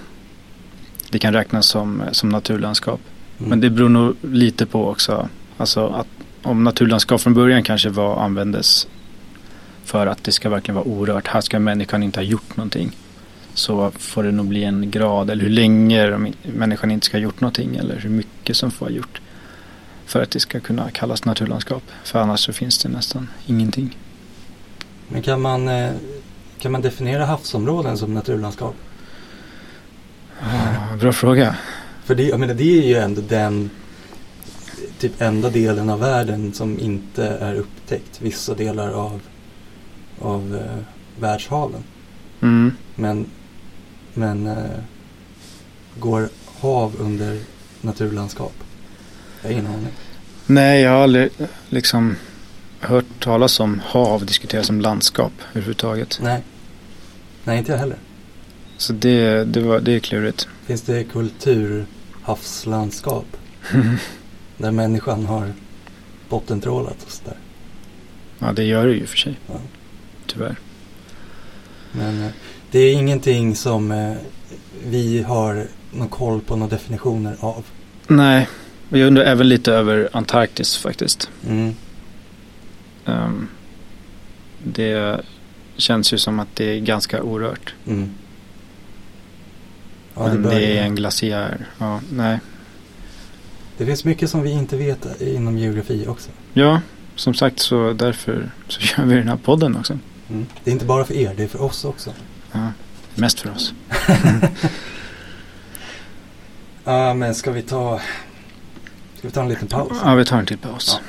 [1.10, 3.00] det kan räknas som, som naturlandskap.
[3.38, 3.50] Mm.
[3.50, 5.28] Men det beror nog lite på också.
[5.56, 6.06] Alltså att
[6.42, 8.88] om naturlandskap från början kanske var, användes
[9.84, 11.28] för att det ska verkligen vara orört.
[11.28, 12.90] Här ska människan inte ha gjort någonting.
[13.54, 17.40] Så får det nog bli en grad eller hur länge människan inte ska ha gjort
[17.40, 19.20] någonting eller hur mycket som får ha gjort.
[20.12, 21.82] För att det ska kunna kallas naturlandskap.
[22.04, 23.98] För annars så finns det nästan ingenting.
[25.08, 25.90] Men kan man, eh,
[26.58, 28.74] kan man definiera havsområden som naturlandskap?
[30.40, 31.56] Ah, bra fråga.
[32.04, 33.70] För det, jag menar, det är ju ändå den
[34.98, 38.22] typ enda delen av världen som inte är upptäckt.
[38.22, 39.20] Vissa delar av,
[40.18, 40.84] av eh,
[41.20, 41.84] världshaven.
[42.40, 42.72] Mm.
[42.94, 43.26] Men,
[44.14, 44.56] men eh,
[45.98, 46.28] går
[46.60, 47.40] hav under
[47.80, 48.54] naturlandskap?
[49.42, 49.88] Jag har ingen aning.
[50.46, 51.30] Nej, jag har aldrig
[51.68, 52.16] liksom
[52.80, 56.18] hört talas om hav diskuteras som landskap överhuvudtaget.
[56.22, 56.42] Nej.
[57.44, 57.96] Nej, inte jag heller.
[58.76, 60.48] Så det, det, var, det är klurigt.
[60.66, 63.26] Finns det kulturhavslandskap
[64.56, 65.52] där människan har
[66.28, 67.36] bottentrålat och sådär?
[68.38, 69.38] ja, det gör det ju för sig.
[69.46, 69.54] Ja.
[70.26, 70.56] Tyvärr.
[71.92, 72.30] Men eh,
[72.70, 74.14] det är ingenting som eh,
[74.86, 77.64] vi har någon koll på några definitioner av.
[78.06, 78.48] Nej,
[78.92, 81.30] och jag undrar även lite över Antarktis faktiskt.
[81.48, 81.74] Mm.
[83.06, 83.48] Ehm,
[84.64, 85.20] det
[85.76, 87.74] känns ju som att det är ganska orört.
[87.86, 88.10] Mm.
[90.14, 91.66] Ja, men det, det, är en glaciär.
[91.78, 92.38] Ja, nej.
[93.78, 96.30] det finns mycket som vi inte vet inom geografi också.
[96.52, 96.80] Ja,
[97.16, 99.98] som sagt så därför så gör vi den här podden också.
[100.30, 100.46] Mm.
[100.64, 102.12] Det är inte bara för er, det är för oss också.
[102.52, 102.72] Ja,
[103.14, 103.74] mest för oss.
[106.84, 108.00] Ja, men ska vi ta
[109.22, 109.98] Ska vi ta en liten paus?
[110.04, 111.00] Ja, vi tar en till paus.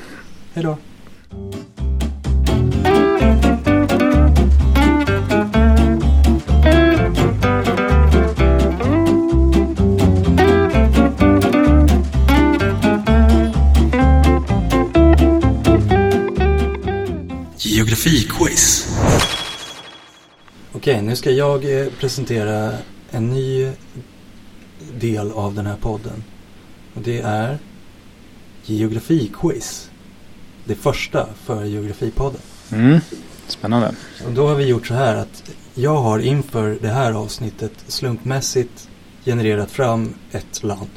[0.52, 0.78] Hej då.
[17.56, 18.88] Geografiquiz.
[20.72, 22.72] Okej, nu ska jag eh, presentera
[23.10, 23.72] en ny
[25.00, 26.24] del av den här podden.
[26.94, 27.58] Och det är
[28.66, 29.90] Geografiquiz.
[30.64, 32.40] Det första för Geografipodden.
[32.72, 33.00] Mm.
[33.46, 33.94] Spännande.
[34.26, 38.88] Och då har vi gjort så här att jag har inför det här avsnittet slumpmässigt
[39.24, 40.90] genererat fram ett land.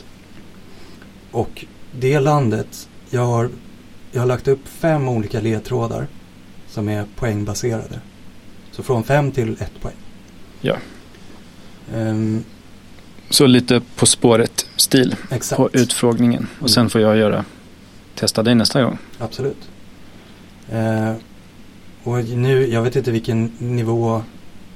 [1.31, 1.65] Och
[1.99, 3.49] det landet, jag har,
[4.11, 6.07] jag har lagt upp fem olika ledtrådar
[6.67, 7.99] som är poängbaserade.
[8.71, 9.95] Så från fem till ett poäng.
[10.61, 10.75] Ja.
[11.95, 12.43] Ehm,
[13.29, 15.15] Så lite På spåret-stil
[15.55, 16.47] på utfrågningen.
[16.59, 17.45] Och sen får jag göra
[18.17, 18.97] testa dig nästa gång.
[19.19, 19.69] Absolut.
[20.71, 21.13] Eh,
[22.03, 24.21] och nu, jag vet inte vilken nivå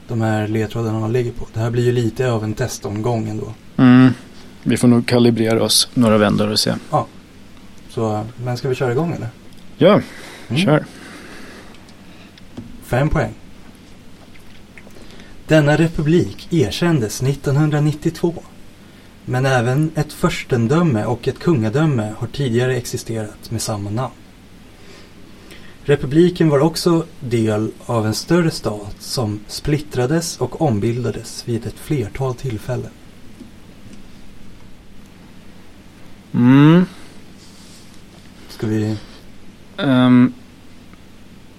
[0.08, 1.47] de här ledtrådarna ligger på.
[1.54, 3.54] Det här blir ju lite av en testomgång ändå.
[3.77, 4.10] Mm.
[4.63, 6.73] Vi får nog kalibrera oss några vändor och se.
[7.89, 9.30] Så, men ska vi köra igång eller?
[9.77, 10.01] Ja,
[10.49, 10.62] Mm.
[10.62, 10.86] kör.
[12.84, 13.34] Fem poäng.
[15.47, 18.34] Denna republik erkändes 1992.
[19.25, 24.13] Men även ett furstendöme och ett kungadöme har tidigare existerat med samma namn.
[25.84, 32.36] Republiken var också del av en större stat som splittrades och ombildades vid ett flertal
[32.36, 32.91] tillfällen.
[36.34, 36.86] Mm.
[38.49, 38.97] Ska vi...
[39.77, 40.34] Ehm,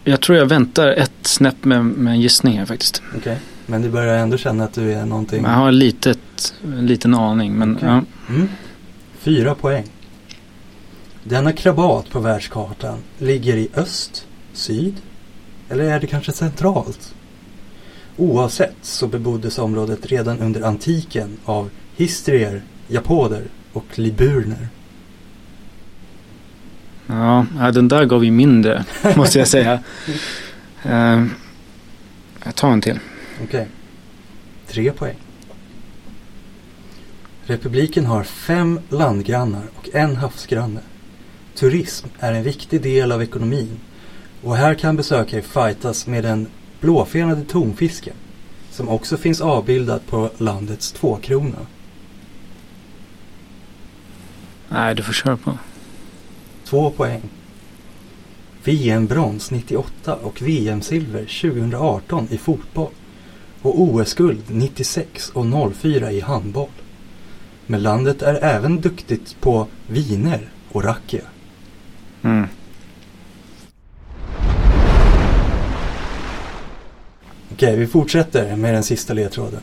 [0.04, 3.02] jag tror jag väntar ett snäpp med, med en gissning här faktiskt.
[3.16, 3.38] Okej.
[3.66, 5.44] Men du börjar ändå känna att du är någonting...
[5.44, 5.78] Jag har en,
[6.64, 7.88] en liten aning men Okej.
[7.88, 8.02] ja.
[8.34, 8.48] Mm.
[9.18, 9.84] Fyra poäng.
[11.24, 14.94] Denna krabat på världskartan ligger i öst, syd
[15.68, 17.14] eller är det kanske centralt?
[18.16, 24.68] Oavsett så beboddes området redan under antiken av histrier, japoder och liburner.
[27.06, 28.84] Ja, den där gav ju mindre,
[29.16, 29.80] måste jag säga.
[30.86, 31.26] Uh,
[32.44, 32.98] jag tar en till.
[33.34, 33.46] Okej.
[33.46, 33.66] Okay.
[34.66, 35.16] Tre poäng.
[37.46, 40.80] Republiken har fem landgrannar och en havsgranne.
[41.54, 43.80] Turism är en viktig del av ekonomin
[44.42, 46.46] och här kan besökare fightas med den
[46.80, 48.14] blåfenade tonfisken
[48.70, 51.58] som också finns avbildad på landets tvåkrona.
[54.68, 55.58] Nej, du får köra på.
[56.64, 57.22] Två poäng.
[58.64, 62.90] VM-brons 98 och VM-silver 2018 i fotboll
[63.62, 66.68] och OS-guld 96 och 04 i handboll.
[67.72, 71.22] Men landet är även duktigt på viner och rakia.
[72.22, 72.46] Mm.
[77.52, 79.60] Okej, vi fortsätter med den sista ledtråden.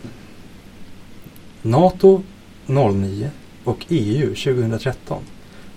[1.62, 2.24] NATO
[2.66, 3.30] 09
[3.64, 5.24] och EU 2013.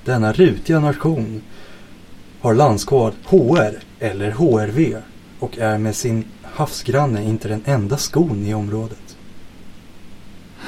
[0.04, 1.42] Denna rutiga nation
[2.40, 4.96] har landskod HR eller HRV
[5.38, 9.16] och är med sin havsgranne inte den enda skon i området.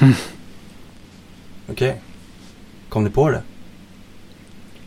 [0.01, 0.15] Mm.
[1.69, 1.89] Okej.
[1.89, 2.01] Okay.
[2.89, 3.43] Kom ni på det?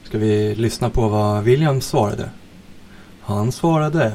[0.03, 2.29] Ska vi lyssna på vad William svarade?
[3.21, 4.11] Han svarade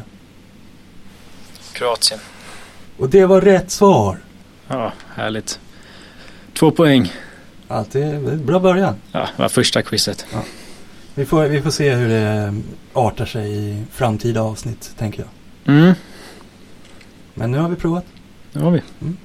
[1.72, 2.20] Kroatien.
[2.98, 4.18] Och det var rätt svar.
[4.68, 5.61] Ja, härligt.
[6.55, 7.12] Två poäng.
[7.68, 8.94] Alltid bra början.
[9.12, 10.27] Ja, det var första quizet.
[10.33, 10.42] Ja.
[11.14, 12.55] Vi, får, vi får se hur det
[12.92, 15.75] artar sig i framtida avsnitt, tänker jag.
[15.75, 15.94] Mm.
[17.35, 18.05] Men nu har vi provat.
[18.53, 18.83] Det har vi.
[19.01, 19.16] Mm.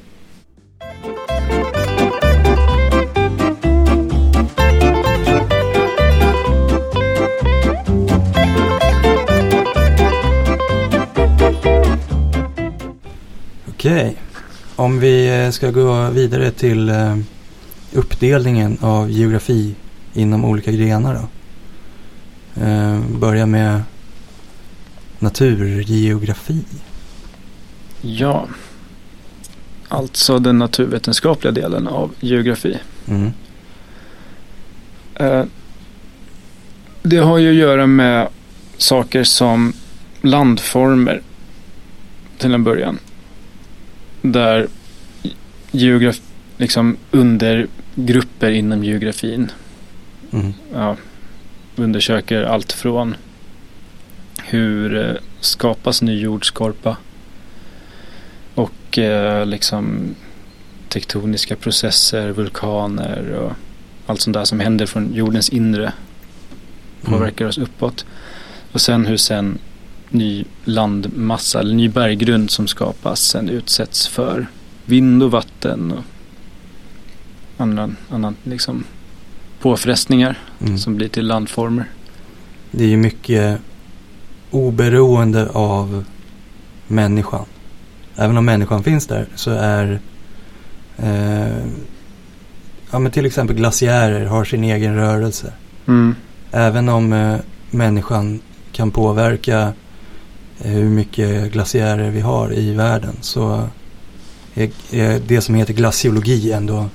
[13.77, 14.15] Okej.
[14.75, 17.17] Om vi eh, ska gå vidare till eh,
[17.93, 19.75] uppdelningen av geografi
[20.13, 21.27] inom olika grenar då.
[22.63, 23.81] Eh, börja med
[25.19, 26.63] naturgeografi.
[28.01, 28.47] Ja,
[29.87, 32.77] alltså den naturvetenskapliga delen av geografi.
[33.07, 33.31] Mm.
[37.01, 38.27] Det har ju att göra med
[38.77, 39.73] saker som
[40.21, 41.21] landformer
[42.37, 42.99] till en början
[44.31, 44.67] där
[45.71, 46.21] geograf,
[46.57, 49.51] liksom undergrupper inom geografin
[50.31, 50.53] mm.
[50.73, 50.95] ja,
[51.75, 53.15] undersöker allt från
[54.43, 56.97] hur eh, skapas ny jordskorpa
[58.55, 60.15] och eh, liksom
[60.89, 63.51] tektoniska processer, vulkaner och
[64.05, 65.93] allt sånt där som händer från jordens inre
[67.01, 67.49] påverkar mm.
[67.49, 68.05] oss uppåt.
[68.71, 69.57] Och sen hur sen
[70.09, 74.47] ny landmassa eller ny berggrund som skapas sen utsätts för
[74.85, 76.03] vind och vatten och
[77.57, 78.83] annan, annan liksom
[79.59, 80.77] påfrestningar mm.
[80.77, 81.85] som blir till landformer.
[82.71, 83.61] Det är ju mycket
[84.51, 86.05] oberoende av
[86.87, 87.45] människan.
[88.15, 89.99] Även om människan finns där så är
[90.97, 91.65] eh,
[92.91, 95.53] ja, men till exempel glaciärer har sin egen rörelse.
[95.87, 96.15] Mm.
[96.51, 97.37] Även om eh,
[97.71, 98.39] människan
[98.71, 99.73] kan påverka
[100.57, 103.69] hur mycket glaciärer vi har i världen så
[104.53, 106.89] är det som heter glaciologi ändå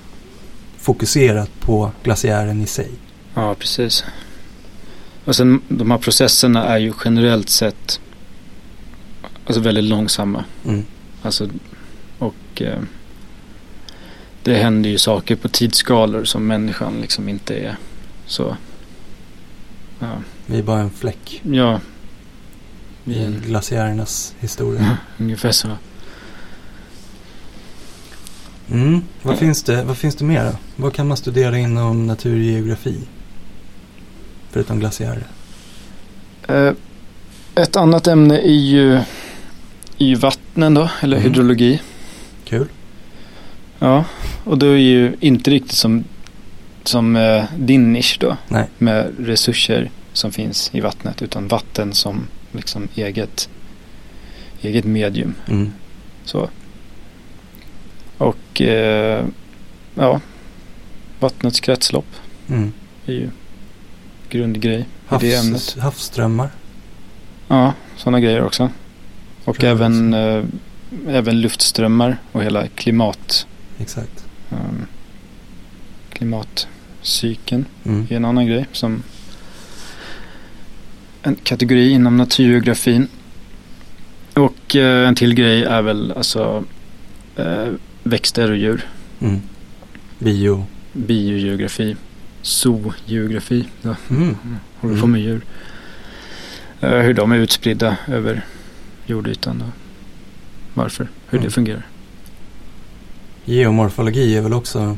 [0.79, 2.91] fokuserat på glaciären i sig.
[3.35, 4.05] Ja, precis.
[5.25, 8.01] Och sen de här processerna är ju generellt sett
[9.47, 10.45] alltså väldigt långsamma.
[10.65, 10.85] Mm.
[11.23, 11.49] Alltså,
[12.19, 12.79] och eh,
[14.43, 17.77] det händer ju saker på tidsskalor som människan liksom inte är
[18.27, 18.57] så.
[19.99, 20.13] Ja.
[20.47, 21.41] Vi är bara en fläck.
[21.43, 21.81] Ja,
[23.05, 23.41] i mm.
[23.47, 24.99] glaciärernas historia.
[25.19, 25.69] ungefär så.
[28.71, 29.03] Mm.
[29.23, 30.57] Vad, finns det, vad finns det mer då?
[30.77, 33.01] Vad kan man studera inom naturgeografi?
[34.51, 35.27] Förutom glaciärer.
[36.51, 36.73] Uh,
[37.55, 39.05] ett annat ämne är ju, är
[40.07, 41.29] ju vattnen då, eller mm.
[41.29, 41.81] hydrologi.
[42.45, 42.69] Kul.
[43.79, 44.05] Ja,
[44.45, 46.05] och då är ju inte riktigt som,
[46.85, 48.37] som uh, din nisch då.
[48.49, 48.69] Nej.
[48.79, 53.49] Med resurser som finns i vattnet, utan vatten som liksom eget,
[54.61, 55.35] eget medium.
[55.49, 55.73] Mm.
[56.25, 56.49] Så.
[58.19, 59.25] Och eh,
[59.95, 60.21] ja,
[61.21, 62.17] vattnets kretslopp
[62.49, 62.73] mm.
[63.07, 63.31] är ju
[64.29, 65.77] grundgrej Havs, i det ämnet.
[65.81, 66.51] Havsströmmar.
[67.49, 68.71] Ja, sådana grejer också.
[69.45, 70.45] Och även, eh,
[71.09, 73.47] även luftströmmar och hela klimat.
[73.79, 74.25] Exakt.
[74.51, 74.87] Um,
[76.13, 78.07] klimatcykeln mm.
[78.11, 79.03] är en annan grej som
[81.23, 83.09] en kategori inom naturgeografin.
[84.35, 86.65] Och eh, en till grej är väl alltså
[87.37, 87.69] eh,
[88.03, 88.87] växter och djur.
[89.21, 89.41] Mm.
[90.19, 90.67] Bio.
[90.93, 91.97] Biogeografi.
[92.43, 93.65] Zoogeografi.
[93.83, 94.37] Ja, Mm.
[94.81, 95.41] håller på med djur.
[96.81, 98.45] Eh, hur de är utspridda över
[99.07, 99.69] jordytan och
[100.75, 101.09] varför.
[101.29, 101.45] Hur Mm.
[101.49, 101.87] det fungerar.
[103.45, 104.97] Geomorfologi är väl också,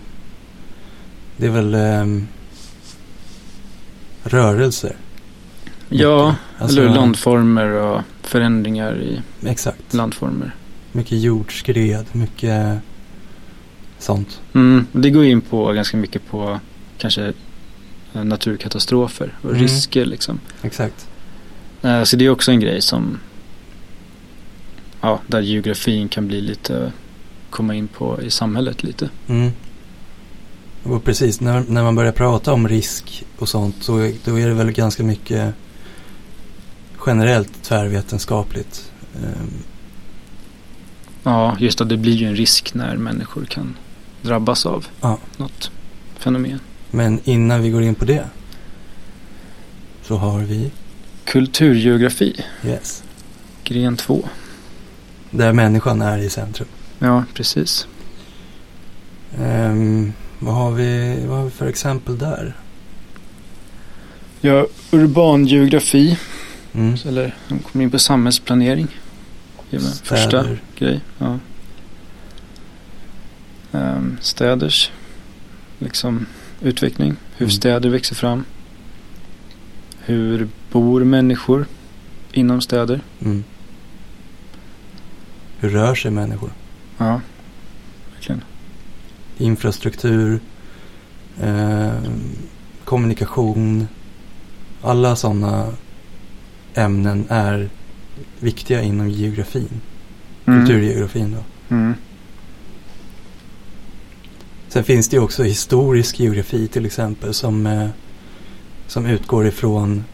[1.37, 2.27] det är väl ehm,
[4.23, 4.97] rörelser.
[5.97, 9.95] Ja, Alltså, eller landformer och förändringar i Exakt.
[9.95, 10.55] landformer.
[10.93, 12.79] Mycket jordskred, mycket
[13.99, 14.41] sånt.
[14.55, 16.61] Mm, det går in på ganska mycket på
[16.99, 17.33] kanske
[18.15, 19.63] eh, naturkatastrofer och Mm.
[19.63, 20.41] risker liksom.
[20.63, 21.09] Exakt.
[21.83, 23.19] Eh, Så det är också en grej som
[25.01, 26.93] ja, där geografin kan bli lite
[27.51, 29.09] komma in på i samhället lite.
[29.29, 29.51] Mm.
[30.83, 34.55] Och precis, när, när man börjar prata om risk och sånt så då är det
[34.55, 35.55] väl ganska mycket
[37.07, 38.93] generellt tvärvetenskapligt.
[39.17, 39.51] Ehm,
[41.27, 43.77] Ja, just att det blir ju en risk när människor kan
[44.23, 45.19] drabbas av Ja.
[45.37, 45.71] något
[46.19, 46.61] fenomen.
[46.91, 48.25] Men innan vi går in på det
[50.03, 50.71] så har vi,
[51.25, 53.03] Kulturgeografi, yes,
[53.65, 54.29] gren 2.
[55.31, 56.69] där människan är i centrum.
[56.99, 57.87] Ja, precis.
[59.39, 62.57] Ehm, vad, har vi, vad har vi för exempel där?
[64.41, 66.19] Ja, urban geografi,
[66.75, 66.97] Mm.
[67.07, 68.89] eller de kommer in på samhällsplanering.
[70.03, 70.47] Första
[70.79, 71.01] grej.
[71.19, 71.39] Ja.
[73.73, 74.91] Ehm, städers
[75.79, 76.27] liksom
[76.63, 77.17] utveckling.
[77.37, 77.51] Hur Mm.
[77.51, 78.45] städer växer fram.
[79.99, 81.67] Hur bor människor
[82.33, 83.01] inom städer?
[83.25, 83.45] Mm.
[85.59, 86.51] Hur rör sig människor?
[86.99, 87.21] Ja,
[88.15, 88.43] verkligen.
[89.39, 90.41] Infrastruktur,
[91.43, 92.33] ehm,
[92.85, 93.89] kommunikation.
[94.83, 95.73] Alla sådana
[96.75, 97.69] ämnen är
[98.41, 99.81] viktiga inom geografin.
[100.45, 101.75] Kulturgeografin då.
[101.75, 101.95] Mm.
[104.69, 107.89] Sen finns det ju också historisk geografi till exempel som, eh,
[108.87, 110.05] som utgår ifrån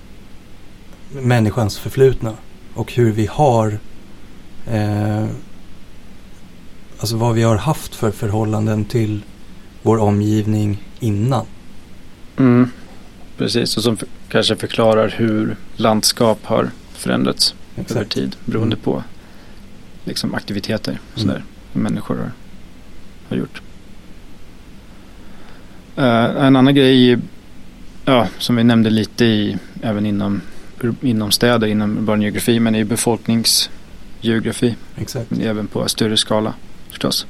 [1.12, 2.32] människans förflutna
[2.74, 3.78] och hur vi har
[4.66, 5.26] eh,
[6.98, 9.22] alltså vad vi har haft för förhållanden till
[9.82, 11.46] vår omgivning innan.
[12.36, 12.70] Mm.
[13.36, 13.96] Precis, och som
[14.30, 17.54] kanske förklarar hur landskap har förändrats
[17.90, 18.84] över tid beroende Mm.
[18.84, 19.02] på
[20.04, 21.28] liksom aktiviteter och Mm.
[21.28, 22.32] sådär som människor har,
[23.28, 23.62] har gjort.
[25.96, 27.18] Eh, en annan grej
[28.04, 30.40] ja, som vi nämnde lite i även inom,
[31.00, 35.30] inom städer, inom urban geografi men i befolkningsgeografi Exakt.
[35.30, 36.54] men även på större skala
[36.88, 37.26] förstås.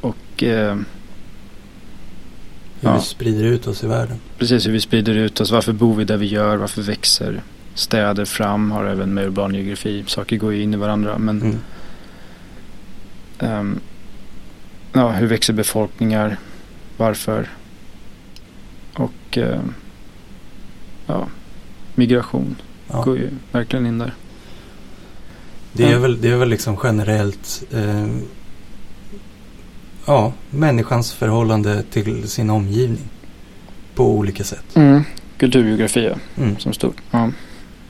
[0.00, 0.76] Och eh,
[2.82, 2.94] Hur Ja.
[2.96, 4.16] vi sprider ut oss i världen.
[4.38, 7.42] precis hur vi sprider ut oss, varför bor vi där vi gör, varför växer
[7.74, 11.58] städer fram, har även med urban geografi, saker går ju in i varandra men Mm.
[13.38, 13.80] Ehm,
[14.92, 16.36] ja, hur växer befolkningar?
[16.96, 17.48] Varför?
[18.94, 19.74] Och ehm,
[21.06, 21.26] ja,
[21.94, 22.56] migration
[22.90, 23.02] Ja.
[23.02, 24.14] går ju verkligen in där.
[25.72, 28.06] Det är, väl, det är väl liksom generellt eh,
[30.06, 33.08] ja, människans förhållande till sin omgivning
[33.94, 34.64] på olika sätt.
[35.38, 36.58] Kulturgeografi ja, Mm.
[36.58, 36.96] som stort.
[37.10, 37.30] Ja,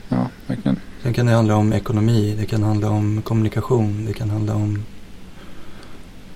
[0.09, 0.79] ja verkligen.
[1.03, 4.83] Sen kan det handla om ekonomi, det kan handla om kommunikation, det kan handla om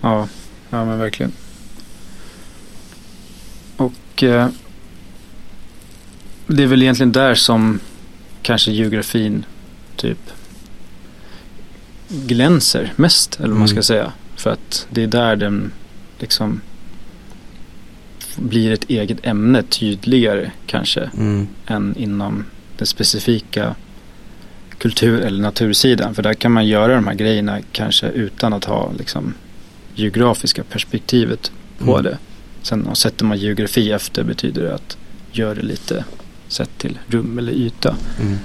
[0.00, 0.28] Ja.
[0.70, 1.32] ja, men verkligen.
[3.76, 4.48] Och eh,
[6.46, 7.80] det är väl egentligen där som
[8.42, 9.44] kanske geografin
[9.96, 10.18] typ
[12.08, 13.82] glänser mest, eller vad man ska Mm.
[13.82, 14.12] säga.
[14.36, 15.72] För att det är där den
[16.18, 16.60] liksom
[18.36, 21.48] blir ett eget ämne tydligare kanske Mm.
[21.66, 22.44] än inom
[22.76, 23.74] den specifika
[24.78, 26.14] kultur eller natursidan.
[26.14, 29.34] För där kan man göra de här grejerna kanske utan att ha liksom
[29.94, 32.02] geografiska perspektivet på Mm.
[32.02, 32.18] det.
[32.62, 34.96] Sen sätter man geografi efter betyder det att
[35.32, 36.04] gör det lite
[36.48, 37.96] sett till rum eller yta.
[38.20, 38.36] Mm.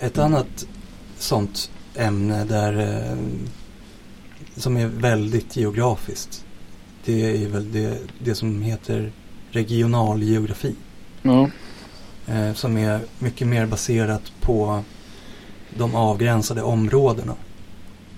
[0.00, 0.66] Ett annat
[1.18, 3.18] sånt ämne där eh,
[4.56, 6.44] som är väldigt geografiskt.
[7.04, 9.12] Det är väl det, det som heter
[9.50, 10.74] regionalgeografi.
[11.22, 11.50] Ja.
[12.26, 14.82] Eh, som är mycket mer baserat på
[15.78, 17.34] de avgränsade områdena.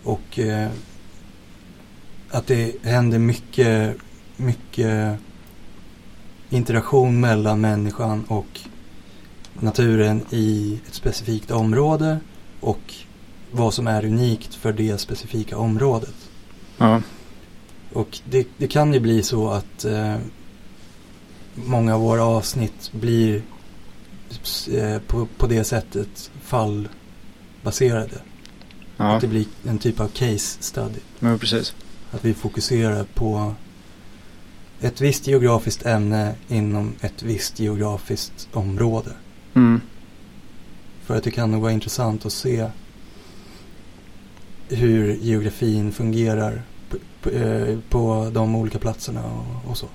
[0.04, 0.70] Och eh,
[2.30, 3.96] att det händer mycket,
[4.36, 5.18] mycket
[6.50, 8.60] interaktion mellan människan och
[9.52, 12.20] naturen i ett specifikt område
[12.60, 12.94] och
[13.50, 16.30] vad som är unikt för det specifika området.
[16.78, 17.02] Ja.
[17.92, 20.16] Och det, det kan ju bli så att eh,
[21.54, 23.42] många av våra avsnitt blir
[25.06, 28.20] på, på det sättet fallbaserade.
[28.96, 31.00] Ja, Att det blir en typ av case study.
[31.18, 31.74] men precis.
[32.10, 33.54] Att vi fokuserar på
[34.80, 39.10] ett visst geografiskt ämne inom ett visst geografiskt område.
[39.54, 39.80] Mm.
[41.04, 42.70] För att det kan nog vara intressant att se
[44.68, 49.86] hur geografin fungerar på, på, eh, på de olika platserna och, och så.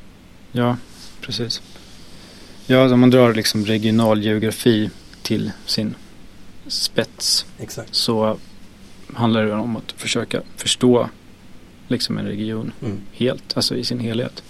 [0.51, 0.77] Ja,
[1.21, 1.61] precis.
[2.67, 4.89] Ja, om man drar liksom regional geografi
[5.21, 5.95] till sin
[6.67, 7.95] spets Exakt.
[7.95, 8.37] så
[9.13, 11.09] handlar det om att försöka förstå
[11.87, 14.43] liksom en region Mm, helt, alltså i sin helhet.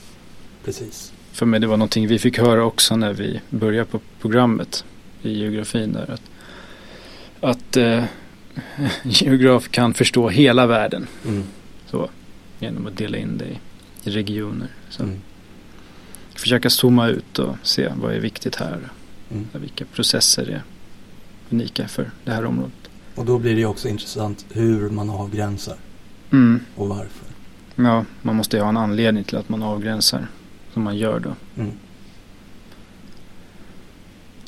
[0.66, 1.14] precis.
[1.32, 4.86] För mig det var någonting vi fick höra också när vi började på programmet
[5.22, 6.22] i geografin där att,
[7.42, 8.04] att eh,
[9.04, 11.44] geograf kan förstå hela världen Mm,
[11.92, 12.10] så
[12.60, 13.58] genom att dela in det i,
[14.12, 14.68] regioner.
[14.90, 15.22] Så mm,
[16.36, 18.80] försöka zooma ut och se vad är viktigt här.
[19.32, 19.48] mm.
[19.54, 20.64] Vilka processer är
[21.50, 22.74] unika för det här området.
[23.16, 25.76] Och då blir det också intressant hur man avgränsar
[26.32, 26.60] Mm.
[26.76, 27.28] och varför.
[27.76, 30.28] Ja, man måste ju ha en anledning till att man avgränsar
[30.74, 31.36] som man gör då.
[31.62, 31.72] Mm,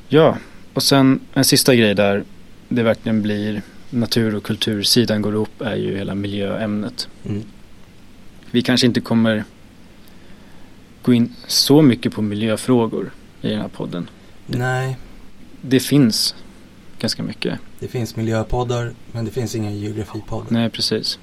[0.08, 0.38] Ja,
[0.74, 2.24] och sen en sista grej där
[2.70, 7.08] det verkligen blir natur och kultursidan går ihop är ju hela miljöämnet.
[7.26, 7.44] mm,
[8.52, 9.44] Vi kanske inte kommer
[11.06, 14.10] gå in så mycket på miljöfrågor i den här podden.
[14.48, 14.98] Nej,
[15.62, 16.36] Det finns
[17.00, 17.60] ganska mycket.
[17.80, 20.48] det finns miljöpoddar men det finns inga geografipoddar.
[20.50, 21.20] Nej, precis.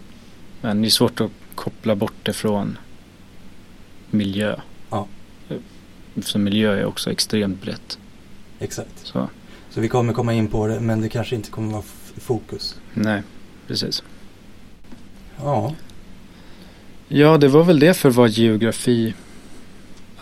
[0.61, 2.79] Men det är svårt att koppla bort det från
[4.11, 4.57] miljö.
[4.91, 5.07] Ja.
[6.23, 7.99] Så miljö är också extremt brett.
[8.59, 8.91] Exakt.
[9.07, 9.29] Så
[9.71, 11.83] Så vi kommer komma in på det men det kanske inte kommer vara
[12.17, 12.77] fokus.
[12.95, 13.23] nej,
[13.67, 14.03] precis.
[15.43, 15.75] Ja,
[17.09, 19.15] Ja, det var väl det för vad geografi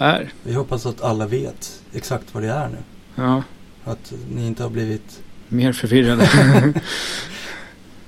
[0.01, 0.33] är.
[0.43, 2.79] vi hoppas att alla vet exakt vad det är nu.
[3.15, 3.43] Ja,
[3.85, 6.31] Att ni inte har blivit mer förvirrade.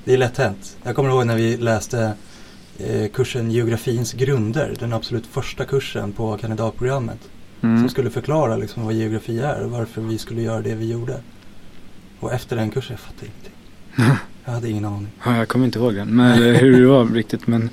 [0.04, 0.76] Det är lätt hänt.
[0.82, 2.14] Jag kommer ihåg när vi läste
[2.78, 7.18] eh, kursen Geografins grunder, den absolut första kursen på kandidatprogrammet.
[7.60, 7.78] Mm.
[7.80, 11.20] Som skulle förklara liksom vad geografi är och varför vi skulle göra det vi gjorde.
[12.20, 13.52] Och efter den kursen, jag fattade ingenting.
[14.44, 15.08] Jag hade ingen aning.
[15.24, 17.46] Ja, jag kommer inte ihåg den, men, hur det var riktigt.
[17.46, 17.70] Men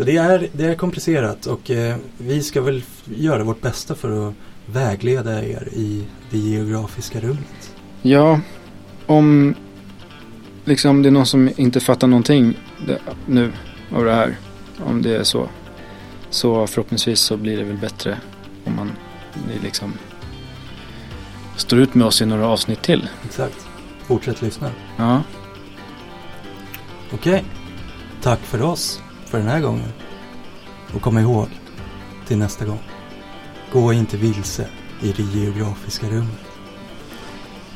[0.00, 4.28] Så det är, det är komplicerat och eh, vi ska väl göra vårt bästa för
[4.28, 4.34] att
[4.66, 7.74] vägleda er i det geografiska rummet.
[8.02, 8.40] ja,
[9.06, 9.54] om
[10.64, 12.58] liksom det är någon som inte fattar någonting
[13.26, 13.52] nu
[13.92, 14.36] av det här.
[14.84, 15.48] Om det är så.
[16.30, 18.18] Så förhoppningsvis så blir det väl bättre
[18.64, 18.90] om man
[19.62, 19.92] liksom
[21.56, 23.08] står ut med oss i några avsnitt till.
[23.24, 23.66] Exakt.
[24.06, 24.70] Fortsätt lyssna.
[24.96, 25.22] Ja,
[27.12, 27.44] Okej.
[28.22, 29.92] Tack för oss för den här gången.
[30.94, 31.48] Och kom ihåg,
[32.26, 32.80] till nästa gång.
[33.72, 34.68] Gå inte vilse
[35.02, 36.40] i det geografiska rummet.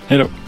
[0.07, 0.44] hej då.